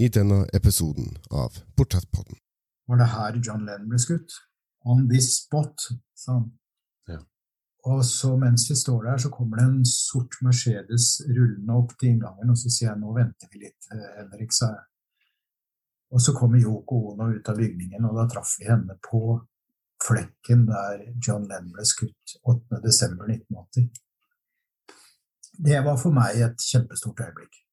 [0.00, 2.36] i denne episoden av Portrettpodden.
[2.88, 4.32] Var det her John Lennon ble skutt?
[4.88, 5.84] On this spot,
[6.16, 6.46] sa han.
[7.10, 7.18] Ja.
[7.92, 12.14] Og så mens vi står der, så kommer det en sort Mercedes rullende opp til
[12.14, 14.86] inngangen, og så sier jeg nå venter vi litt, eh, Henrik, sa jeg.
[16.16, 19.22] Og så kommer Yoko Ono ut av bygningen, og da traff vi henne på
[20.00, 23.90] flekken der John Lennon ble skutt 8.12.1980.
[25.60, 27.66] Det var for meg et kjempestort øyeblikk.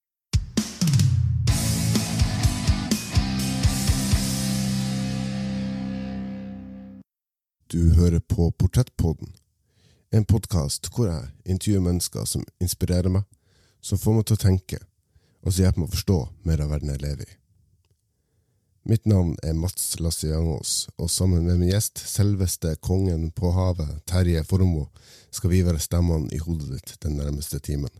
[7.69, 9.33] Du hører på Portrettpodden,
[10.15, 13.25] en podkast hvor jeg intervjuer mennesker som inspirerer meg,
[13.83, 14.79] som får meg til å tenke,
[15.43, 17.35] og som hjelper meg å forstå mer av verden jeg lever i.
[18.87, 23.97] Mitt navn er Mats Lasse Jangås, og sammen med min gjest, selveste kongen på havet,
[24.07, 24.87] Terje Formoe,
[25.27, 27.91] skal vi være stemmene i hodet ditt den nærmeste timen.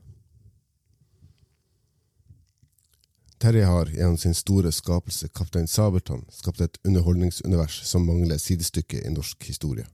[3.38, 9.12] Terje har gjennom sin store skapelse Kaptein Sabeltann skapt et underholdningsunivers som mangler sidestykke i
[9.14, 9.86] norsk historie.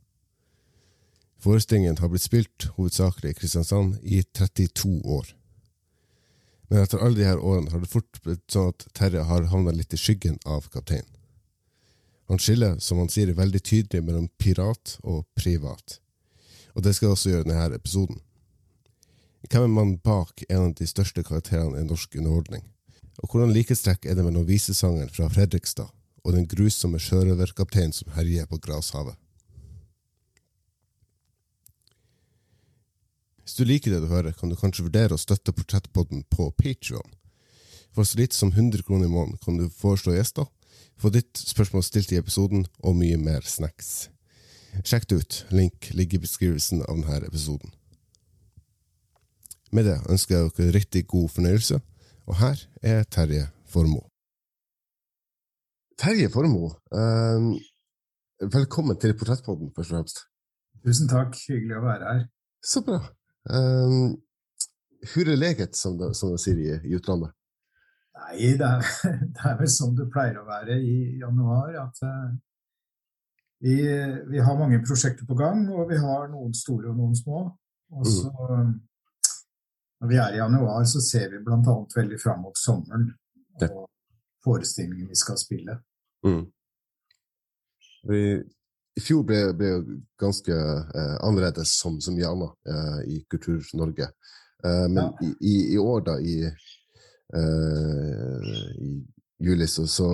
[1.44, 5.33] Forestillingen har blitt spilt hovedsakelig i Kristiansand i 32 år.
[6.69, 9.91] Men etter alle disse årene har det fort blitt sånn at Terje har havna litt
[9.91, 11.09] i skyggen av kapteinen.
[12.31, 16.00] Han skiller, som han sier, veldig tydelig mellom pirat og privat.
[16.73, 18.23] Og det skal jeg også gjøre i denne episoden.
[19.52, 22.63] Hvem er mannen bak en av de største karakterene i norsk underholdning?
[23.22, 25.92] Og hvordan likhetstrekk er det mellom visesangeren fra Fredrikstad
[26.23, 29.17] og den grusomme sjørøverkapteinen som herjer på Grashavet?
[33.44, 37.11] Hvis du liker det du hører, kan du kanskje vurdere å støtte Portrettpodden på Patreon.
[37.94, 40.47] For så lite som 100 kroner i måneden kan du foreslå gjester,
[40.97, 44.08] få ditt spørsmål stilt i episoden og mye mer snacks.
[44.81, 47.73] Sjekk det ut, link ligger i beskrivelsen av denne episoden.
[49.73, 51.81] Med det ønsker jeg dere riktig god fornøyelse,
[52.27, 54.07] og her er Terje Formoe.
[55.99, 57.47] Terje Formoe, eh,
[58.53, 60.23] velkommen til Portrettpodden, først og fremst.
[60.83, 62.23] Tusen takk, hyggelig å være her.
[62.63, 63.00] Så bra.
[63.47, 64.16] Um,
[65.03, 67.35] er leget, som de, som de sier i, i, utlandet?
[68.19, 68.88] Nei, det er,
[69.35, 71.75] det er, vel som det pleier å være i januar.
[71.83, 72.31] At uh,
[73.63, 73.78] vi,
[74.31, 77.45] vi, har mange prosjekter på gang, og vi har noen store og noen små.
[77.94, 78.73] Og så, mm.
[80.03, 81.74] Når vi er i januar, så ser vi bl.a.
[81.96, 83.06] veldig fram mot sommeren
[83.64, 83.86] og
[84.44, 85.78] forestillingen vi skal spille.
[86.28, 86.41] Mm.
[88.12, 88.24] Vi
[89.00, 89.69] i fjor ble, ble
[90.19, 94.09] ganske eh, annerledes som som Jana eh, i Kultur-Norge.
[94.66, 95.30] Eh, men ja.
[95.40, 96.36] i, i, år, da, i,
[97.40, 98.52] eh,
[98.84, 98.92] i
[99.40, 100.12] juli, så, så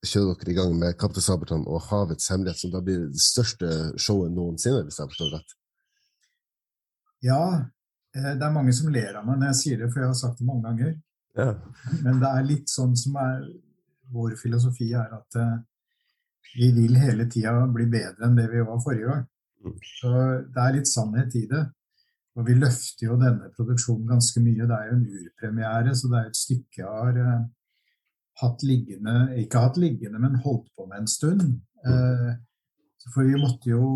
[0.00, 3.68] kjører dere i gang med 'Kaptein Sabeltann' og 'Havets hemmelighet', som da blir det største
[4.00, 5.56] showet noensinne, hvis jeg forstår rett?
[7.24, 7.44] Ja,
[8.14, 10.40] det er mange som ler av meg når jeg sier det, for jeg har sagt
[10.40, 10.94] det mange ganger.
[11.34, 11.50] Ja.
[12.04, 13.46] Men det er litt sånn som er
[14.14, 15.54] vår filosofi, er at eh,
[16.54, 19.24] vi vil hele tida bli bedre enn det vi var forrige gang.
[19.64, 19.78] Mm.
[19.98, 20.12] Så
[20.54, 21.64] det er litt sannhet i det.
[22.34, 24.66] Og vi løfter jo denne produksjonen ganske mye.
[24.66, 27.44] Det er jo en urpremiere, så det er et stykke jeg har uh,
[28.42, 31.44] hatt liggende Ikke hatt liggende, men holdt på med en stund.
[31.86, 32.34] Uh,
[33.12, 33.86] for vi måtte jo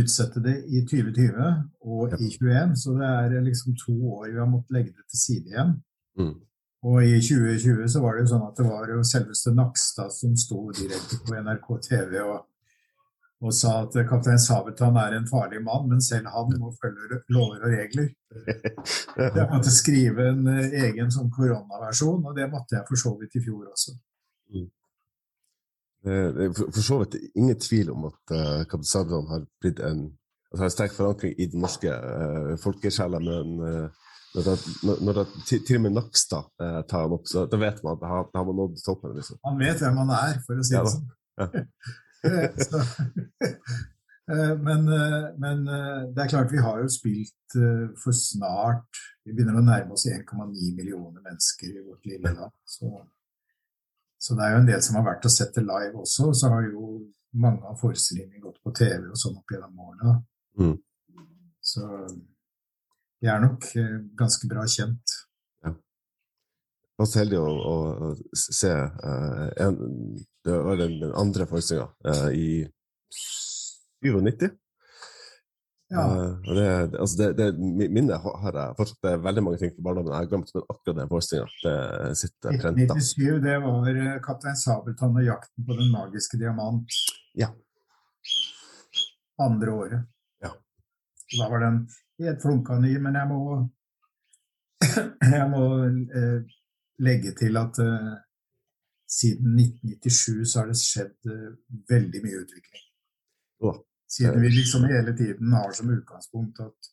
[0.00, 1.46] utsette det i 2020
[1.86, 5.22] og i 2021, så det er liksom to år vi har måttet legge det til
[5.22, 5.72] side igjen.
[6.18, 6.34] Mm.
[6.86, 10.36] Og i 2020 så var det jo sånn at det var jo selveste Nakstad som
[10.38, 12.44] sto direkte på NRK TV og,
[13.42, 17.64] og sa at kaptein Sabeltann er en farlig mann, men selv han må følge lover
[17.64, 18.12] og regler.
[19.18, 23.38] Jeg måtte skrive en eh, egen sånn koronaversjon, og det måtte jeg for så vidt
[23.38, 23.96] i fjor også.
[26.06, 26.54] Mm.
[26.54, 30.04] For så vidt ingen tvil om at uh, kaptein Sabeltann har blitt en
[30.52, 34.54] altså har sterk forankring i den norske uh, folkesjela, men uh, når, det,
[35.02, 37.98] når det, til, til, og med Nakstad uh, tar han opp, så da vet man
[37.98, 39.16] at da har, man nådd toppen.
[39.18, 39.40] Liksom.
[39.48, 41.12] Han vet hvem han er, for å si det sånn.
[41.42, 41.46] Ja.
[44.32, 47.54] Eh, men, eh, men, eh, det er klart, vi har jo spilt
[48.02, 52.54] for snart Vi begynner å nærme oss 1,9 millioner mennesker i vårt lille land.
[52.66, 52.90] Så,
[54.18, 56.30] så, det er jo en del som har vært og sett det live også.
[56.34, 56.86] Så har jo
[57.36, 60.16] mange av forestillingene gått på TV og sånn opp gjennom årene.
[60.60, 60.76] Mm.
[61.60, 61.84] Så
[63.20, 65.16] de er nok eh, ganske bra kjent.
[65.64, 65.72] Ja.
[65.72, 69.80] Jeg var så heldig å, å se uh, en,
[70.46, 72.64] det var den, den andre forestillinga uh, i
[74.04, 74.48] 97.
[75.92, 76.02] Ja.
[76.02, 77.46] Uh, det, altså det, det,
[77.94, 80.64] minnet har jeg fortsatt det er veldig mange ting fra barndommen jeg har glemt, men
[80.66, 82.96] akkurat den forestillinga sitter prenta.
[82.96, 86.98] 1997, det var 'Kaptein Sabeltann og jakten på den magiske diamant'.
[87.38, 87.52] Ja.
[89.46, 90.02] Andre året.
[90.42, 90.50] Ja.
[91.38, 91.80] Da var den
[92.18, 93.40] helt flunka ny, men jeg må,
[95.38, 96.38] jeg må eh,
[97.04, 98.14] legge til at eh,
[99.18, 101.50] siden 1997 så har det skjedd eh,
[101.92, 102.86] veldig mye utvikling.
[103.60, 103.78] Oh.
[104.16, 106.92] Siden vi liksom hele tiden har som utgangspunkt at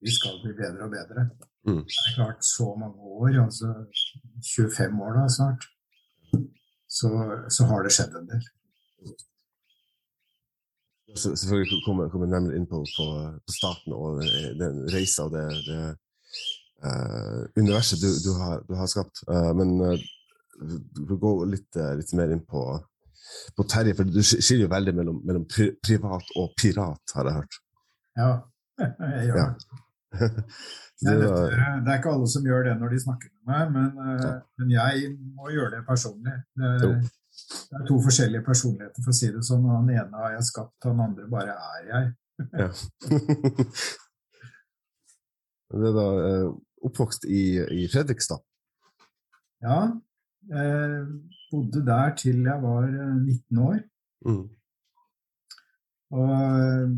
[0.00, 1.26] vi skal bli bedre og bedre.
[1.68, 1.82] Mm.
[1.86, 3.68] Det er klart så mange år, altså
[4.56, 5.66] 25 år da snart,
[6.98, 7.10] så,
[7.56, 8.48] så har det skjedd en del.
[11.16, 13.06] Selvfølgelig kommer jeg nærmere inn på, på,
[13.46, 14.22] på, starten og
[14.62, 15.80] den reisa og det, det
[16.86, 19.22] uh, universet du, du, har, du, har, skapt.
[19.28, 20.06] Uh, men uh,
[20.62, 22.64] vi går gå litt, litt, mer inn på,
[23.56, 27.38] på Terje, for du skiller jo veldig mellom, mellom pri, privat og pirat, har jeg
[27.40, 27.58] hørt.
[28.18, 28.30] Ja,
[29.16, 29.80] jeg gjør det.
[30.12, 30.28] Ja.
[31.00, 34.36] det, det, er ikke alle som gjør det når de snakker med meg, men, ja.
[34.60, 36.38] men jeg må gjøre det personlig.
[36.58, 36.72] Det,
[37.72, 39.64] det er to forskjellige personligheter, for å si det sånn.
[39.70, 42.10] Han ene har jeg skapt, han andre bare er jeg.
[42.62, 42.68] ja.
[45.72, 46.48] det er da eh,
[46.88, 48.42] oppvokst i, i, Fredrikstad?
[49.64, 49.78] Ja.
[50.50, 51.06] Eh,
[51.52, 53.78] bodde der til jeg var 19 eh, år.
[54.26, 54.48] Mm.
[56.18, 56.88] Og eh,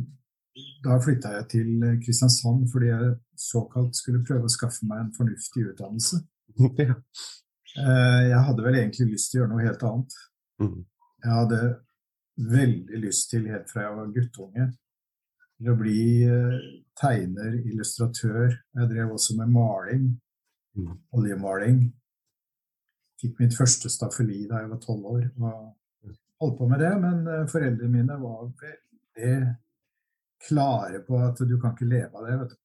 [0.84, 1.70] da flytta jeg til
[2.04, 6.22] Kristiansand fordi jeg såkalt skulle prøve å skaffe meg en fornuftig utdannelse.
[6.88, 6.96] ja.
[7.74, 10.16] Eh, jeg hadde vel egentlig lyst til å gjøre noe helt annet.
[10.62, 10.80] Mm.
[11.24, 11.60] Jeg hadde
[12.54, 14.64] veldig lyst til, helt fra jeg var guttunge,
[15.58, 16.00] til å bli
[16.98, 18.56] tegner, illustratør.
[18.74, 20.08] Jeg drev også med maling.
[20.74, 20.96] Mm.
[21.14, 21.84] Oljemaling.
[23.24, 25.26] Fikk mitt første staffeli da jeg var tolv år.
[25.40, 25.72] og
[26.44, 29.36] holdt på med det, men eh, foreldrene mine var veldig
[30.48, 32.38] klare på at du kan ikke leve av det.
[32.42, 32.58] vet du.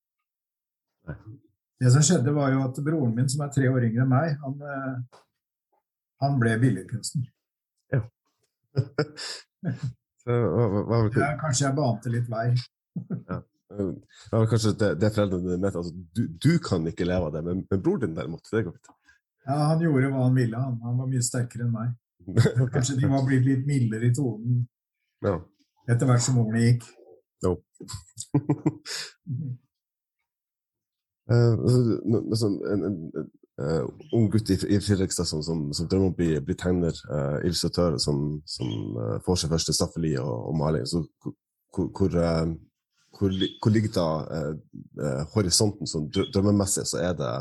[1.79, 4.33] Det som skjedde, var jo at broren min, som er tre år yngre enn meg,
[4.41, 5.21] han, eh,
[6.25, 7.29] han ble billedkunstner.
[7.95, 8.03] Ja.
[10.29, 12.51] Ja, kanskje jeg bante litt vei.
[13.31, 13.39] ja.
[13.69, 15.79] Det var kanskje det, det foreldrene mente.
[15.79, 18.75] Altså, du, du, kan ikke leve av det, men, men broren din derimot, det går
[18.75, 18.91] fint.
[19.49, 20.61] Ja, han gjorde hva han ville.
[20.61, 21.95] Han, han var mye sterkere enn meg.
[22.73, 24.59] Kanskje de var blitt litt mildere i tonen
[25.25, 25.39] ja.
[25.89, 26.85] etter hvert som årene gikk.
[27.45, 27.57] Jo.
[31.29, 31.53] Uh,
[32.09, 32.93] en, en, en
[33.61, 33.83] uh,
[34.17, 37.37] ung gutt i, i Fredrikstad som, som, som, drømmer om å bli, bli tegner, uh,
[37.43, 40.87] illustratør, som, som uh, får seg første staffeli og, og maling.
[40.89, 42.17] Så hvor, hvor,
[43.13, 44.07] hvor, hvor ligger da
[45.35, 46.87] horisonten som drømmemessig?
[46.89, 47.33] Så er det,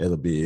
[0.00, 0.38] er det å bli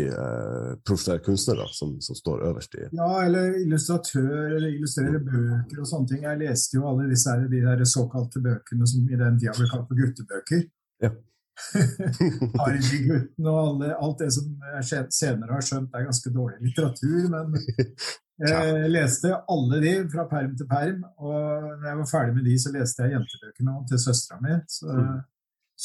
[0.86, 5.88] profesjonell kunstner da, som, som, står øverst i Ja, eller illustratør, eller illustrere bøker og
[5.88, 6.24] sånne ting.
[6.26, 9.86] Jeg leste jo alle disse de der såkalte bøkene som i den tida ble kalt
[9.88, 10.66] for guttebøker.
[11.04, 11.12] Ja.
[12.58, 17.28] Harry-gutten og alle, alt det som jeg senere har skjønt er ganske dårlig litteratur.
[17.30, 17.54] Men
[18.42, 22.58] jeg leste alle de fra perm til perm, og når jeg var ferdig med de,
[22.58, 24.58] så leste jeg jentebøkene til søstera mi.
[24.90, 25.16] Mm.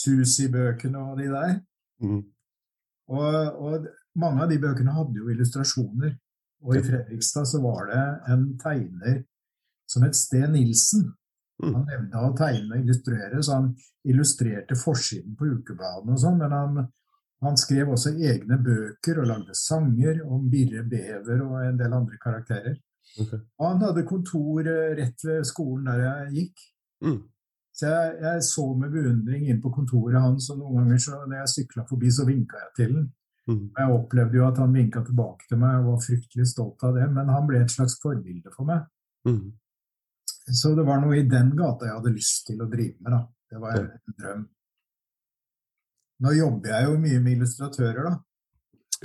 [0.01, 1.55] Susi-bøkene og de der.
[2.01, 2.21] Mm.
[3.09, 3.87] Og, og,
[4.19, 6.15] mange av de bøkene hadde jo illustrasjoner.
[6.65, 8.01] Og i Fredrikstad så var det
[8.33, 9.21] en tegner
[9.89, 11.05] som het Sten Nilsen,
[11.63, 11.73] Mm.
[11.75, 13.73] Han nevnte å tegne og illustrere, så han
[14.07, 16.85] illustrerte forsiden på ukebladene og sånn, men han,
[17.43, 22.19] han, skrev også egne bøker og lagde sanger om Birre Bever og en del andre
[22.21, 22.77] karakterer.
[23.19, 23.41] Okay.
[23.59, 26.65] Og han hadde kontor eh, rett ved skolen der jeg gikk.
[27.03, 27.19] Mm.
[27.79, 31.37] Så jeg, jeg, så med beundring inn på kontoret hans, og noen ganger så, når
[31.37, 33.07] jeg sykla forbi, så vinka jeg til ham.
[33.49, 33.61] Mm.
[33.77, 37.07] Jeg opplevde jo at han vinka tilbake til meg og var fryktelig stolt av det,
[37.15, 38.83] men han ble et slags forbilde for meg.
[39.25, 39.47] Mm.
[40.59, 43.15] Så det var noe i den gata jeg hadde lyst til å drive med.
[43.15, 43.21] da.
[43.49, 44.45] Det var en drøm.
[46.19, 48.15] Nå jobber jeg jo mye med illustratører, da.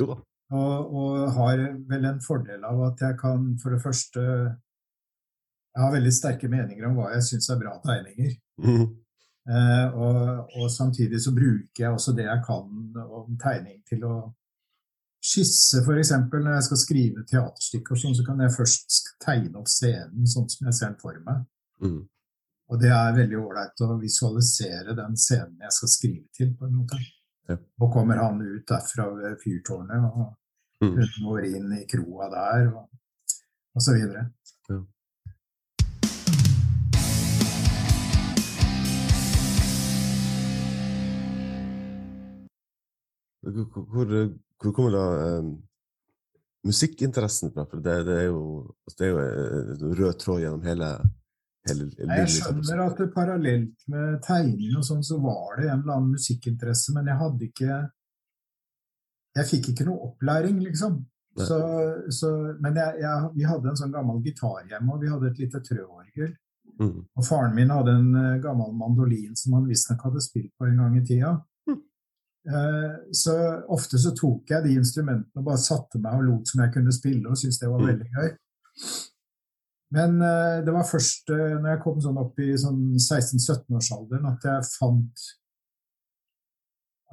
[0.00, 0.20] Jo da.
[0.54, 4.25] Og, og, har vel en fordel av at jeg kan for det første
[5.75, 8.37] Jeg har veldig sterke meninger om hva jeg syns er bra tegninger.
[8.62, 8.85] Mm.
[9.45, 10.21] Eh, og,
[10.57, 14.14] og, samtidig så bruker jeg også det jeg kan om tegning til å
[15.25, 16.12] skisse, f.eks.
[16.31, 20.71] Når jeg skal skrive teaterstykke, sånn, så kan jeg først tegne opp scenen sånn som
[20.71, 21.43] jeg ser den for meg.
[21.85, 22.00] Mm.
[22.73, 26.54] Og det er veldig ålreit å visualisere den scenen jeg skal skrive til.
[26.57, 27.02] på en måte.
[27.50, 27.59] Ja.
[27.83, 30.95] Og kommer han ut derfra ved fyrtårnet, og mm.
[30.97, 32.87] hun går inn i kroa der, og,
[33.75, 34.28] og så videre.
[34.71, 34.81] Ja.
[43.44, 44.14] Hvor,
[44.62, 45.04] hvor kommer da
[45.38, 45.50] um,
[46.66, 47.66] musikkinteressen fra?
[47.70, 48.40] For det, det, er jo,
[48.86, 49.24] altså det, er jo,
[49.90, 50.90] en rød tråd gjennom hele,
[51.68, 51.88] hele.
[51.98, 56.14] Jeg skjønner at det, parallelt med tegning og sånn, så var det en eller annen
[56.16, 57.82] musikkinteresse, men jeg hadde ikke
[59.34, 61.00] Jeg fikk ikke noe opplæring, liksom.
[61.34, 61.56] Så,
[62.14, 62.28] så,
[62.62, 65.60] men jeg, jeg, vi hadde en sånn gammel gitar hjemme, og vi hadde et lite
[65.66, 66.28] trøorgel.
[66.78, 67.00] Mm.
[67.02, 70.78] Og faren min hadde en uh, gammel mandolin som han visstnok hadde spilt på en
[70.82, 71.32] gang i tida.
[72.44, 73.34] Eh, så
[73.72, 76.92] ofte så tok jeg de instrumentene og bare satte meg og lot som jeg kunne
[76.92, 77.86] spille, og syntes det var Mm.
[77.88, 78.34] veldig gøy.
[79.94, 84.44] Men eh, det var først eh, når jeg kom sånn opp i sånn 16-17-årsalderen at
[84.50, 85.24] jeg fant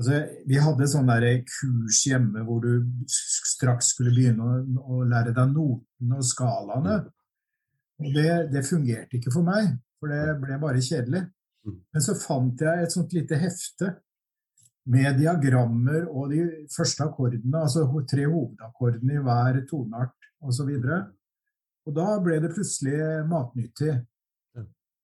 [0.02, 0.18] Altså,
[0.50, 4.54] vi hadde sånn der kurs hjemme hvor du straks skulle begynne å,
[4.96, 6.96] å lære deg notene og skalaene.
[8.02, 11.22] Og det, det fungerte ikke for meg, for det ble bare kjedelig.
[11.68, 11.76] Mm.
[11.94, 13.92] Men så fant jeg et sånt lite hefte
[14.92, 20.72] med diagrammer og de første akkordene, altså tre hovedakkordene i hver toneart osv.
[21.88, 22.98] Og da ble det plutselig
[23.30, 23.94] matnyttig.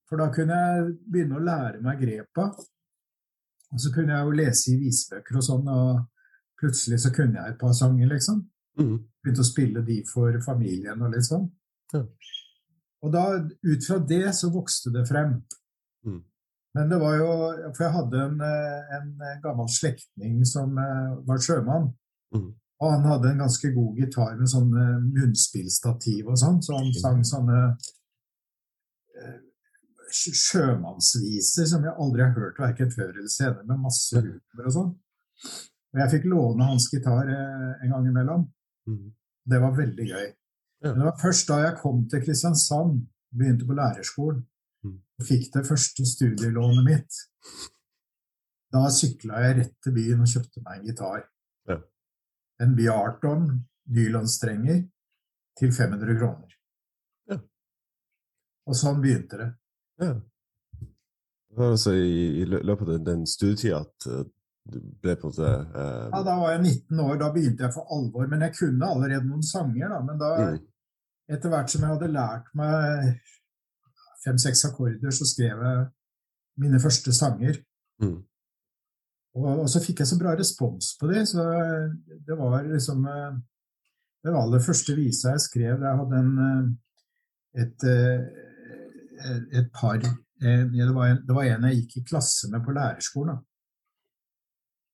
[0.07, 2.49] For da kunne jeg begynne å lære meg grepa.
[3.73, 7.53] Og så kunne jeg jo lese i visebøker og sånn, og plutselig så kunne jeg
[7.53, 8.39] et par sanger, liksom.
[8.79, 8.93] Mm.
[9.23, 11.49] Begynte å spille de for familien og litt sånn.
[13.03, 15.35] Og da, ut fra det, så vokste det frem.
[16.77, 17.27] Men det var jo
[17.73, 19.11] For jeg hadde en, eh, en
[19.43, 21.89] gammel slektning som eh, var sjømann.
[22.35, 22.49] Mm.
[22.77, 26.91] Og han hadde en ganske god gitar med sånn eh, munnspillstativ og sånn, så han
[26.93, 27.61] sang sånne
[29.17, 29.39] eh,
[30.13, 34.91] sjømannsviser som jeg aldri har hørt verken før eller senere, med masse humor og sånn.
[35.95, 38.45] Og jeg fikk låne hans gitar eh, en gang imellom.
[38.89, 39.07] Mm.
[39.47, 40.27] Det var veldig gøy.
[40.85, 43.01] Men det var først da jeg kom til Kristiansand,
[43.33, 44.45] begynte på lærerskolen,
[45.25, 47.19] fikk det første studielånet mitt.
[48.73, 51.25] Da sykla jeg rett til byen og kjøpte meg en gitar.
[51.69, 51.79] Ja.
[52.61, 53.49] En Bjarton
[53.95, 54.83] nylonstrenger
[55.57, 56.57] til 500 kroner.
[57.31, 57.39] Ja.
[58.67, 59.51] Og sånn begynte det.
[60.03, 60.15] Ja.
[61.47, 64.25] Det var altså i, i løpet av den, den studietida at eh,
[64.67, 67.93] du ble på det eh, Ja, Da var jeg 19 år, da begynte jeg for
[67.95, 68.27] alvor.
[68.29, 70.01] Men jeg kunne allerede noen sanger, da.
[70.03, 70.59] Men da, mm.
[71.37, 73.13] etter hvert som jeg hadde lært meg
[74.23, 75.85] fem-seks akkorder, så skrev jeg
[76.61, 77.59] mine første sanger.
[78.01, 78.17] Mm.
[79.37, 81.45] Og, og så fikk jeg så bra respons på det, så
[82.25, 83.37] det var liksom eh,
[84.23, 85.83] Det var aller første visa jeg skrev.
[85.83, 86.63] Jeg hadde en eh,
[87.63, 92.61] et, eh, et par det, var en, det var en jeg gikk i klasse med
[92.65, 93.39] på lærerskolen.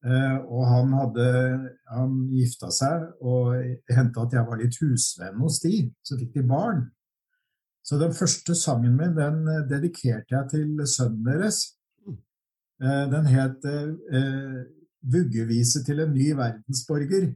[0.04, 1.28] Eh, og han hadde
[1.92, 3.56] han gifta seg, og
[3.92, 5.86] hendte at jeg var litt husvenn hos de.
[6.04, 6.86] Så fikk de barn.
[7.84, 11.64] Så den første sangen min den eh, dedikerte jeg til sønnen deres.
[12.84, 14.64] Eh, Den het eh, eh,
[15.04, 17.36] 'Vuggevise til en ny verdensborger'.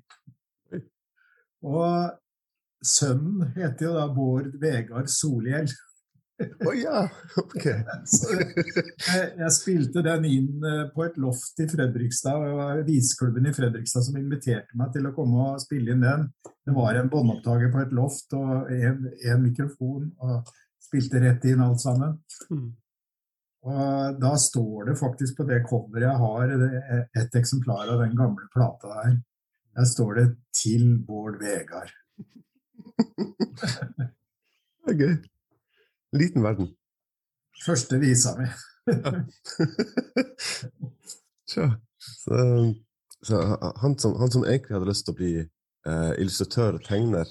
[1.62, 2.20] Og
[2.84, 5.72] sønnen heter jo da Bård Vegard Solhjell.
[6.38, 7.02] Å ja!
[7.42, 7.66] Ok.
[8.06, 12.44] Så jeg, jeg spilte den inn eh, på et loft i Fredrikstad.
[12.46, 16.28] Det var viseklubben i Fredrikstad som inviterte meg til å komme og spille inn den.
[16.68, 20.52] Det var en båndopptaker på et loft og en, en mikrofon, og
[20.88, 22.20] spilte rett inn alt sammen.
[22.52, 22.68] Mm.
[23.68, 26.54] Og da står det faktisk på det coveret jeg har,
[27.18, 29.18] et eksemplar av den gamle plata der.
[29.78, 31.94] Der står det 'Til Bård Vegard'.
[34.88, 35.18] Det er gøy.
[36.16, 36.70] Liten verden.
[37.66, 38.48] Første visa mi.
[41.48, 41.64] Så,
[43.24, 43.38] så
[43.82, 47.30] han, som, han som egentlig hadde lyst til å bli eh, illustratør og tegner,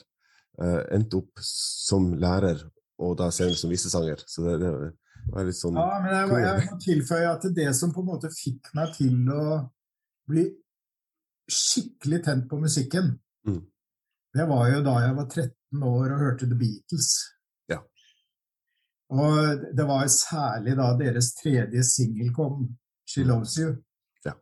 [0.62, 2.62] eh, endte opp som lærer
[3.04, 4.22] og da senere som visesanger.
[4.28, 4.70] Så det, det
[5.34, 8.08] var litt sånn Ja, men jeg, må- jeg må tilføye at det som på en
[8.14, 9.46] måte fikk meg til å
[10.30, 10.46] bli
[11.52, 13.16] skikkelig tent på musikken,
[13.46, 13.60] Mm.
[14.34, 17.12] det var jo da jeg var 13 år og hørte The Beatles.
[19.10, 22.68] Og det var særlig da deres tredje singel kom,
[23.06, 23.76] She Loves You,
[24.26, 24.32] Ja.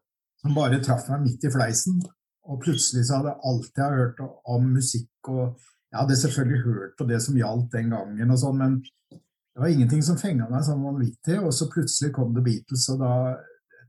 [0.40, 2.00] som bare traff meg midt i fleisen.
[2.48, 5.60] Og plutselig så hadde alt jeg har hørt om musikk og
[5.94, 8.72] Jeg hadde selvfølgelig hørt på det som gjaldt den gangen, og sånn, men
[9.12, 11.36] det var ingenting som fenga meg sånn vanvittig.
[11.38, 13.12] Og så plutselig kom The Beatles, og da,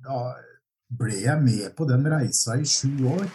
[0.06, 0.20] da
[0.94, 3.26] ble jeg med på den reisa i sju år.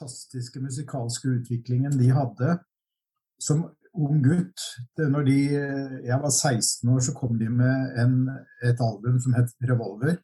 [0.00, 2.58] Fantastiske musikalske utviklingen de hadde
[3.42, 3.62] som
[3.94, 4.60] ung gutt.
[4.98, 5.36] Når de,
[6.06, 8.28] jeg var 16 år, så kom de med en,
[8.62, 10.18] et album som het Revolver.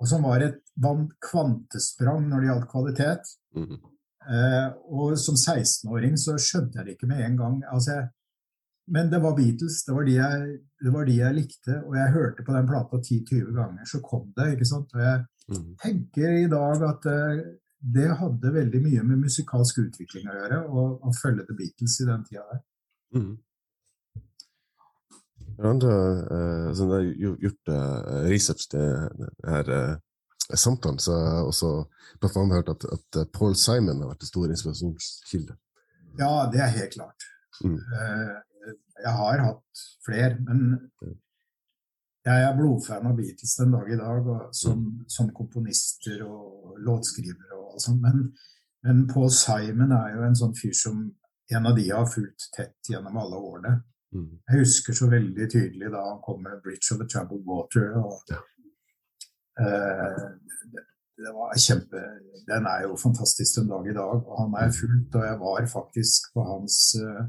[0.00, 3.30] Og som var et van- kvantesprang når det gjaldt kvalitet.
[3.56, 3.78] Mhm.
[4.26, 7.60] Eh, og som 16-åring så skjønte jeg det ikke med en gang.
[7.72, 8.08] Altså, jeg,
[8.90, 12.12] men det var Beatles, det var, de jeg, det var de jeg likte, og jeg
[12.12, 14.48] hørte på den plata 10-20 ganger, så kom det.
[14.56, 14.90] ikke sant?
[14.94, 15.76] Og jeg Mhm.
[15.78, 17.44] tenker i dag at eh,
[17.94, 22.06] det hadde veldig mye med musikalsk utvikling å gjøre, å, å følge The Beatles i
[22.08, 22.62] den tida der.
[25.66, 25.92] Andre,
[26.36, 28.82] eh, som har gjo- gjort uh, research til
[29.16, 31.70] denne uh, samtalen, så har jeg også
[32.20, 35.56] blant annet hørt at, at eh, Paul Simon har vært en stor inspirasjonskilde.
[36.20, 37.24] Ja, det er helt klart.
[37.64, 37.78] Mm.
[37.78, 38.34] Eh,
[39.06, 40.60] Jeg har hatt flere, men
[42.26, 47.58] jeg er blodfan av Beatles den dag i dag, og som, som komponister og låtskrivere
[47.60, 48.02] og sånt.
[48.02, 48.24] Men,
[48.86, 51.04] men Paul Simon er jo en sånn fyr som
[51.54, 53.76] en av de jeg har fulgt tett gjennom alle årene.
[54.16, 54.40] Mhm.
[54.48, 57.94] Jeg husker så veldig tydelig da han kom med 'Bridge of the Troubled Water'.
[58.02, 58.42] Og, Ja.
[59.62, 60.26] uh,
[60.72, 60.82] det,
[61.22, 62.00] det var kjempe
[62.46, 65.66] Den er jo fantastisk den dag i dag, og han er fulgt, Og jeg var
[65.66, 67.24] faktisk på hans eh,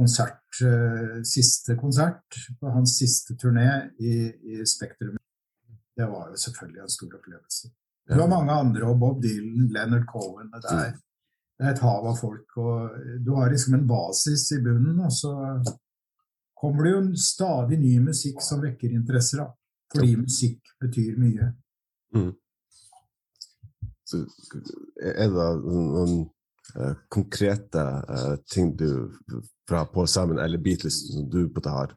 [0.00, 3.68] konsert, eh, siste konsert, på hans siste turné
[4.00, 4.14] i,
[4.54, 5.18] i Spektrum.
[5.96, 7.70] Det var jo selvfølgelig en stor opplevelse.
[8.10, 10.96] Det var mange andre, og Bob Dylan, Leonard Cohen det er,
[11.58, 12.56] det er et hav av folk.
[12.58, 15.34] og Du har liksom en basis i bunnen, og så
[16.60, 19.44] kommer det jo en stadig ny musikk som vekker interesser.
[19.44, 19.50] da.
[19.92, 21.52] Fordi musikk betyr mye.
[24.10, 24.24] Så
[25.02, 26.14] er det noen
[27.08, 29.10] konkrete eh, ting du
[29.68, 31.94] fra Paul Simon eller Beatles som du har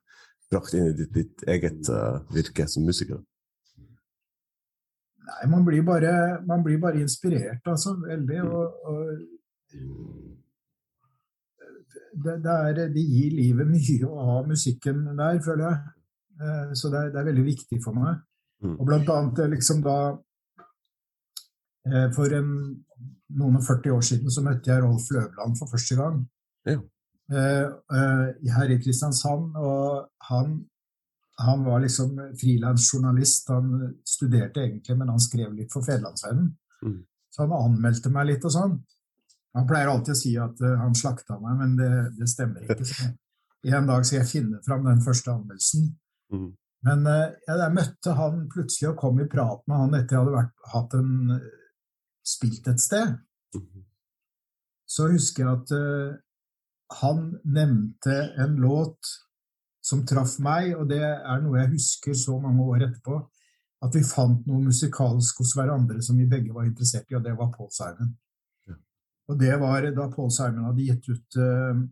[0.52, 3.22] brakt inn i ditt, ditt eget eh, virke som musiker?
[5.24, 6.14] Nei, man blir bare,
[6.46, 7.96] man blir bare inspirert, altså.
[8.04, 8.42] Veldig.
[8.44, 9.00] Og, og
[12.14, 15.78] det, det, er, det gir livet mye å ha musikken der, føler jeg.
[16.44, 18.22] Eh, Så det er, det er veldig viktig for meg.
[18.64, 18.78] Mm.
[18.78, 19.98] Og blant annet eh, liksom da
[21.90, 22.52] eh, For en,
[23.40, 26.22] noen og 40 år siden så møtte jeg Rolf Løvland for første gang.
[26.70, 26.78] Ja.
[27.32, 27.68] Eh,
[27.98, 29.56] eh, her i Kristiansand.
[29.58, 30.56] Og han,
[31.40, 33.50] han var liksom frilansjournalist.
[33.54, 36.52] Han studerte egentlig, men han skrev litt for Federlandsvennen.
[36.84, 37.00] Mm.
[37.34, 38.76] Så han anmeldte meg litt og sånn.
[39.54, 42.90] Han pleier alltid å si at eh, han slakta meg, men det, det stemmer ikke.
[42.90, 43.12] Så
[43.78, 45.92] en dag skal jeg finne fram den første anmeldelsen.
[46.34, 46.52] Mm.
[46.84, 50.36] Men eh, jeg, møtte han plutselig og kom i prat med han etter jeg hadde
[50.36, 51.14] vært, hatt en,
[52.24, 53.18] spilt et sted.
[53.56, 53.84] Mhm.
[54.88, 56.16] Så husker jeg at uh,
[57.02, 59.10] han nevnte en låt
[59.84, 63.18] som traff meg, og det er noe jeg husker så mange år etterpå.
[63.84, 67.34] At vi fant noe musikalsk hos hverandre som vi begge var interessert i, og det
[67.40, 68.14] var Paul Simon.
[68.70, 68.78] Ja.
[69.28, 71.84] Og det var da Paul Simon hadde gitt ut uh,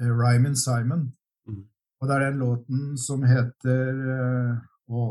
[0.00, 1.10] Ryman Simon.
[1.48, 1.60] Mm.
[2.00, 5.04] Og det er den låten som heter uh, Å,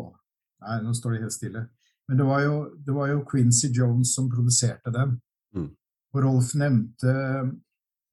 [0.62, 1.64] nei, nå står det helt stille.
[2.08, 5.16] Men det var jo, det var jo Quincy Jones som produserte den.
[5.56, 5.70] Mm.
[6.14, 7.14] Og Rolf nevnte,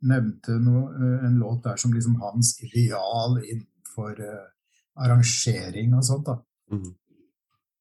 [0.07, 4.47] nevnte noe, eh, en låt der som liksom hans ideal innenfor uh,
[5.05, 6.31] arrangering og sånt.
[6.31, 6.39] da.
[6.73, 6.95] Mm.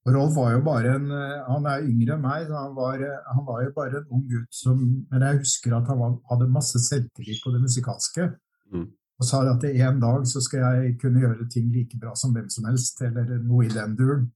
[0.08, 3.46] Og Rolf var jo bare en eh, Han er yngre enn meg, han var, han
[3.46, 4.80] var jo bare en ung gutt som
[5.12, 8.32] Men jeg husker at han var, hadde masse selvtillit på det musikalske.
[8.74, 8.88] Mm.
[9.20, 12.48] Og sa at en dag så skal jeg kunne gjøre ting like bra som hvem
[12.50, 14.30] som helst, eller noe i den duren.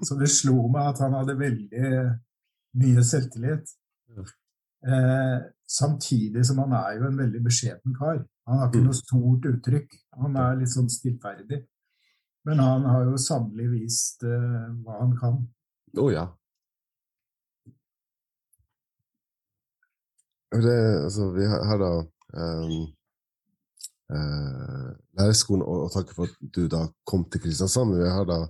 [0.00, 1.88] Så det slo meg at han hadde veldig
[2.80, 3.74] mye selvtillit.
[4.82, 8.24] Eh, samtidig som han er jo en veldig beskjeden kar.
[8.48, 8.86] Han har ikke Mm.
[8.88, 9.90] noe stort uttrykk.
[10.22, 11.62] Han er litt sånn stillferdig.
[12.44, 15.36] Men han har jo sannelig vist eh, hva han kan.
[15.98, 16.26] Å ja.
[20.52, 21.92] Det, altså, vi har, har da
[22.36, 22.82] um,
[24.12, 27.94] uh, lærerskolen og, og takk for at du da kom til Kristiansand.
[27.96, 28.40] Vi har da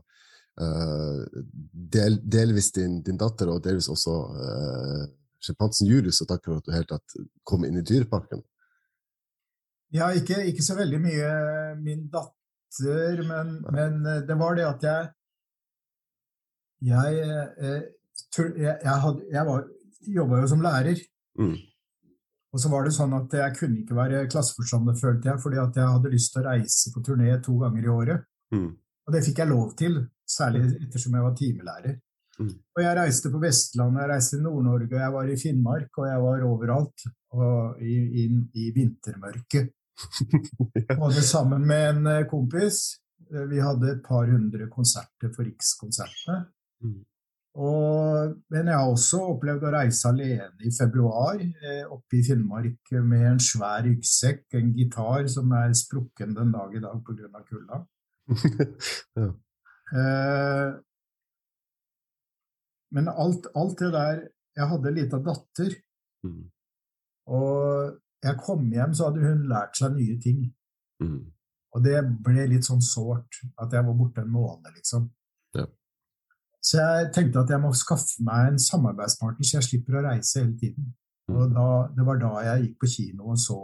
[0.53, 5.05] del, delvis din, din datter, og delvis også uh,
[5.43, 7.17] sjimpansen Julius, og takk for at du helt tatt
[7.49, 8.43] kom inn i Dyreparken.
[9.93, 11.33] Ja, ikke, ikke så veldig mye
[11.83, 15.11] min datter, men, men eh, det var det at jeg
[16.83, 17.19] Jeg,
[17.63, 17.83] eh,
[18.39, 20.99] jeg, jeg, hadde, jeg jobba jo som lærer.
[21.39, 21.59] Mm.
[22.53, 25.79] Og så var det sånn at jeg kunne ikke være klasseforstander, følte jeg, fordi at
[25.79, 28.27] jeg hadde lyst til å reise på turné to ganger i året.
[28.51, 28.73] Mm.
[29.13, 31.97] Og det fikk jeg lov til, særlig ettersom jeg var timelærer.
[32.41, 32.49] Mm.
[32.49, 36.23] Og jeg reiste på Vestlandet, jeg reiste i Nord-Norge, jeg var i Finnmark, og jeg
[36.23, 37.05] var overalt.
[37.37, 38.25] Og i, i,
[38.57, 39.69] i vintermørket.
[41.03, 42.81] Både sammen med en eh, kompis.
[43.29, 46.41] Eh, Vi hadde et par hundre konserter for Rikskonsertene.
[46.81, 47.01] Mm.
[47.61, 52.97] Og, men jeg har også opplevd å reise alene i februar eh, oppe i Finnmark
[53.05, 57.45] med en svær ryggsekk, en gitar som er sprukken den dag i dag pga.
[57.45, 57.85] kulda.
[59.19, 59.29] Ja.
[59.93, 60.69] Eh,
[62.93, 64.23] men alt, alt det der
[64.57, 65.75] Jeg hadde ei lita datter,
[66.23, 66.43] Mm.
[67.27, 70.43] og jeg kom hjem, så hadde hun lært seg nye ting.
[71.03, 71.33] Mm.
[71.75, 75.09] Og det ble litt sånn sårt at jeg var borte en måned, liksom.
[75.57, 75.65] Ja.
[76.63, 80.45] Så jeg tenkte at jeg må skaffe meg en samarbeidspartner, så jeg slipper å reise
[80.45, 80.93] hele tiden.
[81.27, 81.37] Mm.
[81.41, 83.59] Og da, det var da jeg gikk på kino og så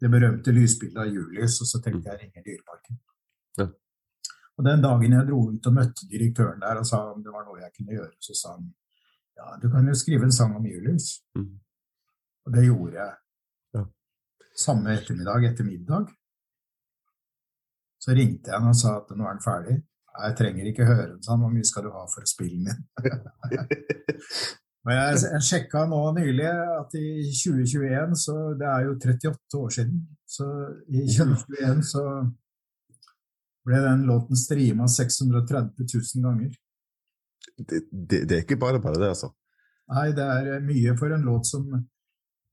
[0.00, 3.00] det berømte lysbildet av Julius, og så tenkte jeg ringer Dyreparken.
[3.58, 3.66] Ja.
[4.58, 7.46] Og den dagen jeg dro ut og møtte direktøren der og sa om det var
[7.48, 8.68] noe jeg kunne gjøre, så sa han
[9.40, 11.14] ja, du kan jo skrive en sang om Julius.
[11.38, 11.54] Mm.
[12.46, 13.14] Og det gjorde jeg.
[13.78, 13.84] Ja.
[14.66, 16.10] Samme ettermiddag etter middag.
[18.00, 19.78] Så ringte jeg han og sa at nå er han ferdig.
[20.10, 21.40] Jeg trenger ikke høre den, sånn.
[21.40, 22.84] Hvor mye skal du ha for å spille den inn?
[24.80, 29.74] Og jeg, jeg sjekka nå nylig at i 2021, så det er jo 38 år
[29.76, 30.46] siden, så
[30.88, 32.04] i 2021 så
[33.70, 36.50] ble den låten streama 630 000 ganger.
[37.56, 39.30] Det, det, det er ikke bare bare det, altså.
[39.90, 41.64] Nei, det er mye for en låt som,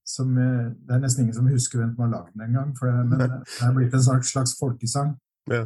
[0.08, 2.90] som eh, Det er nesten ingen som husker hvem som har lagd den engang, for
[2.90, 5.14] det, men det er blitt en slags, slags folkesang.
[5.52, 5.66] Ja.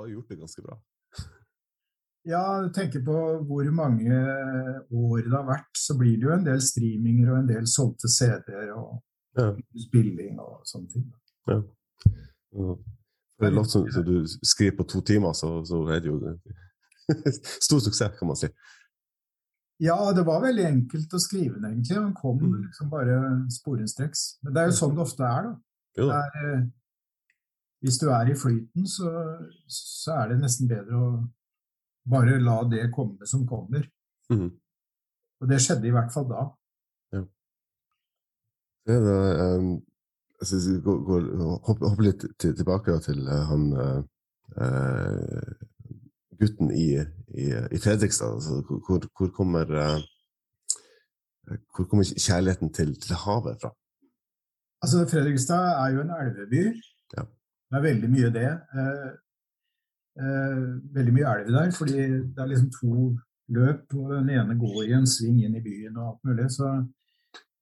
[0.00, 0.78] Har gjort det ganske bra.
[2.28, 3.14] Ja, du tenker på
[3.48, 4.12] hvor mange
[4.92, 8.10] år det har vært, så blir det jo en del streaminger og en del solgte
[8.12, 8.98] CD-er og
[9.38, 9.52] Ja.
[9.86, 11.04] spilling og sånne ting.
[11.48, 11.60] Ja.
[12.58, 12.74] ja.
[13.40, 16.18] Det er låt som, som du skriver på to timer, så, så er det jo
[17.66, 18.50] stor suksess, kan man si.
[19.80, 21.96] Ja, det var veldig enkelt å skrive den, egentlig.
[21.96, 22.58] Den kom Mm.
[22.66, 23.14] liksom bare
[23.48, 24.26] sporenstreks.
[24.42, 25.54] Men det er jo sånn det ofte er, da.
[25.96, 26.66] Det er, eh,
[27.80, 29.10] hvis du er i flyten, så,
[29.72, 31.10] så er det nesten bedre å
[32.10, 33.86] bare la det komme som kommer.
[34.32, 34.50] Mm.
[35.40, 36.44] Og det skjedde i hvert fall da.
[37.16, 37.22] Ja.
[38.90, 39.16] ja det,
[39.56, 39.72] um,
[40.40, 41.26] jeg hvis vi går, går,
[41.68, 45.50] hopper, hopper litt til, tilbake til uh, han eh,
[46.40, 46.94] gutten i,
[47.36, 48.38] i, i Fredrikstad.
[48.38, 53.74] Altså, hvor, hvor, kommer, uh, hvor kommer kjærligheten til, til havet fra?
[54.80, 56.64] Altså, Fredrikstad er jo en elveby.
[57.16, 57.28] Ja.
[57.70, 58.48] Det er veldig mye det.
[58.82, 59.10] Eh,
[60.18, 60.62] eh,
[60.96, 62.94] veldig mye elv der, fordi det er liksom to
[63.54, 66.48] løp, og den ene går i en sving inn i byen og alt mulig.
[66.54, 66.70] Så,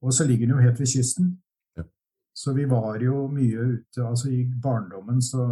[0.01, 1.33] og så ligger den jo helt ved kysten.
[1.77, 1.85] Ja.
[2.33, 4.05] Så vi var jo mye ute.
[4.05, 5.49] Altså i barndommen så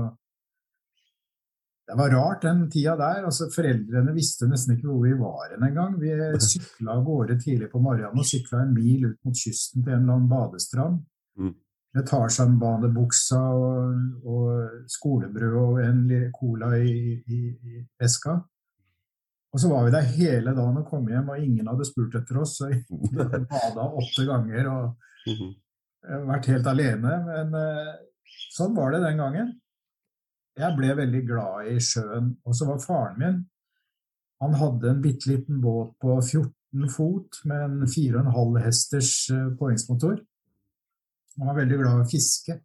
[1.87, 3.25] Det var rart den tida der.
[3.25, 6.01] altså Foreldrene visste nesten ikke hvor vi var hen engang.
[6.01, 6.09] Vi
[6.43, 10.01] sykla av gårde tidlig på morgenen og sykla en mil ut mot kysten til en
[10.01, 10.97] eller annen badestrand.
[11.39, 11.53] Mm.
[11.97, 16.03] Med Tarzan-badebuksa og, og skolebrød og en
[16.37, 18.35] cola i, i, i eska.
[19.55, 22.43] Og så var vi der hele dagen og kom hjem, og ingen hadde spurt etter
[22.43, 22.59] oss.
[22.59, 22.83] Så vi
[23.17, 24.91] hadde bada åtte ganger og
[25.27, 25.55] Mhm.
[26.29, 27.15] vært helt alene.
[27.27, 27.95] Men eh,
[28.55, 29.49] sånn var det den gangen.
[30.57, 32.29] Jeg ble veldig glad i sjøen.
[32.47, 33.41] Og så var faren min
[34.45, 40.21] Han hadde en bitte liten båt på 14 fot med en 4,5 hesters eh, påhengsmotor.
[41.39, 42.57] Han var veldig glad i å fiske.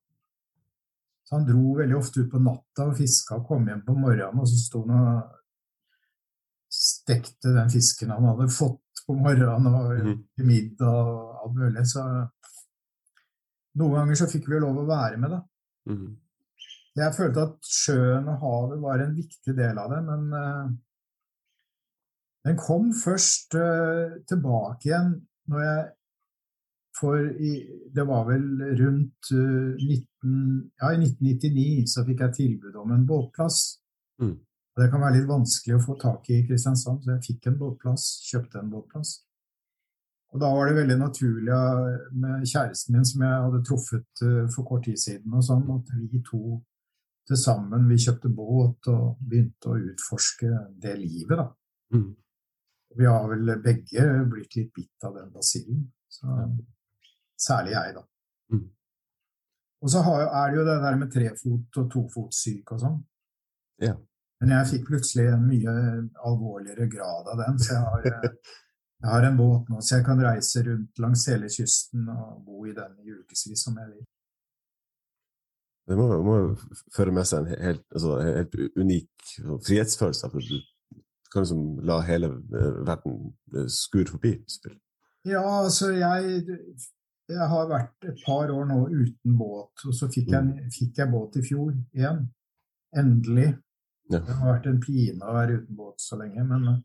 [1.27, 4.39] Så han dro veldig ofte ut på natta og fiska og kom hjem på morgenen,
[4.39, 5.37] og så sto han og
[6.71, 10.23] stekte den fisken han hadde fått på morgenen og Mhm.
[10.37, 11.85] til middag og alt mulig.
[11.87, 12.03] Så
[13.79, 15.41] noen ganger så fikk vi jo lov å være med, da.
[15.87, 16.17] Mhm.
[16.95, 20.69] Jeg følte at sjøen og havet var en viktig del av det, men uh,
[22.45, 25.13] den kom først uh, tilbake igjen
[25.47, 25.91] når jeg
[26.99, 27.51] for i,
[27.95, 28.45] Det var vel
[28.79, 33.59] rundt eh, 19, ja, i 1999 så fikk jeg tilbud om en båtplass.
[34.21, 34.37] Mm.
[34.77, 37.59] Det kan være litt vanskelig å få tak i i Kristiansand, så jeg fikk en
[37.59, 38.07] båtplass.
[38.29, 39.17] Kjøpte en båtplass.
[40.31, 44.43] Og da var det veldig naturlig eh, med kjæresten min, som jeg hadde truffet eh,
[44.53, 46.59] for kort tid siden, og sånn, at vi to
[47.27, 50.49] til sammen vi kjøpte båt og begynte å utforske
[50.83, 51.37] det livet.
[51.37, 51.47] da.
[51.95, 52.09] Mm.
[52.97, 55.85] Vi har vel begge blitt litt bitt av den basillen.
[56.11, 56.27] Så,
[57.41, 58.05] særlig jeg, da.
[58.53, 58.67] Mm.
[59.81, 62.97] Og så har, er det jo det der med trefot og tofotsyk og sånn.
[63.81, 63.95] Ja.
[64.41, 65.73] Men jeg fikk plutselig en mye
[66.25, 68.55] alvorligere grad av den, så jeg har, eh,
[69.01, 72.65] jeg har en båt nå, så jeg kan reise rundt langs hele kysten og bo
[72.69, 74.07] i den i ukevis om jeg vil.
[75.89, 76.49] Det må, må jo
[76.95, 79.33] føre med seg en helt, altså, helt unik
[79.65, 80.29] frihetsfølelse.
[80.31, 81.01] For du
[81.33, 83.17] kan liksom la hele eh, verden
[83.55, 84.77] eh, skure forbi spill.
[85.27, 86.45] Ja, altså jeg,
[87.31, 91.11] jeg har vært et par år nå uten båt, og så fikk jeg, fikk jeg
[91.11, 92.23] båt i fjor igjen.
[92.97, 93.49] Endelig.
[94.11, 94.19] Ja.
[94.19, 96.81] Det har vært en pine å være uten båt så lenge, men,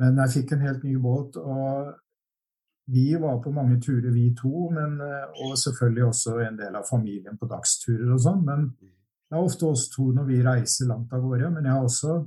[0.00, 1.36] men jeg fikk en helt ny båt.
[1.42, 1.92] Og
[2.88, 4.96] vi var på mange turer, vi to, men,
[5.44, 8.42] og selvfølgelig også en del av familien på dagsturer og sånn.
[8.48, 11.52] Men det er ofte oss to når vi reiser langt av gårde.
[11.52, 12.18] Men jeg har også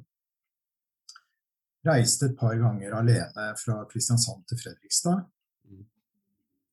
[1.89, 5.23] reist et par ganger alene fra Kristiansand til Fredrikstad.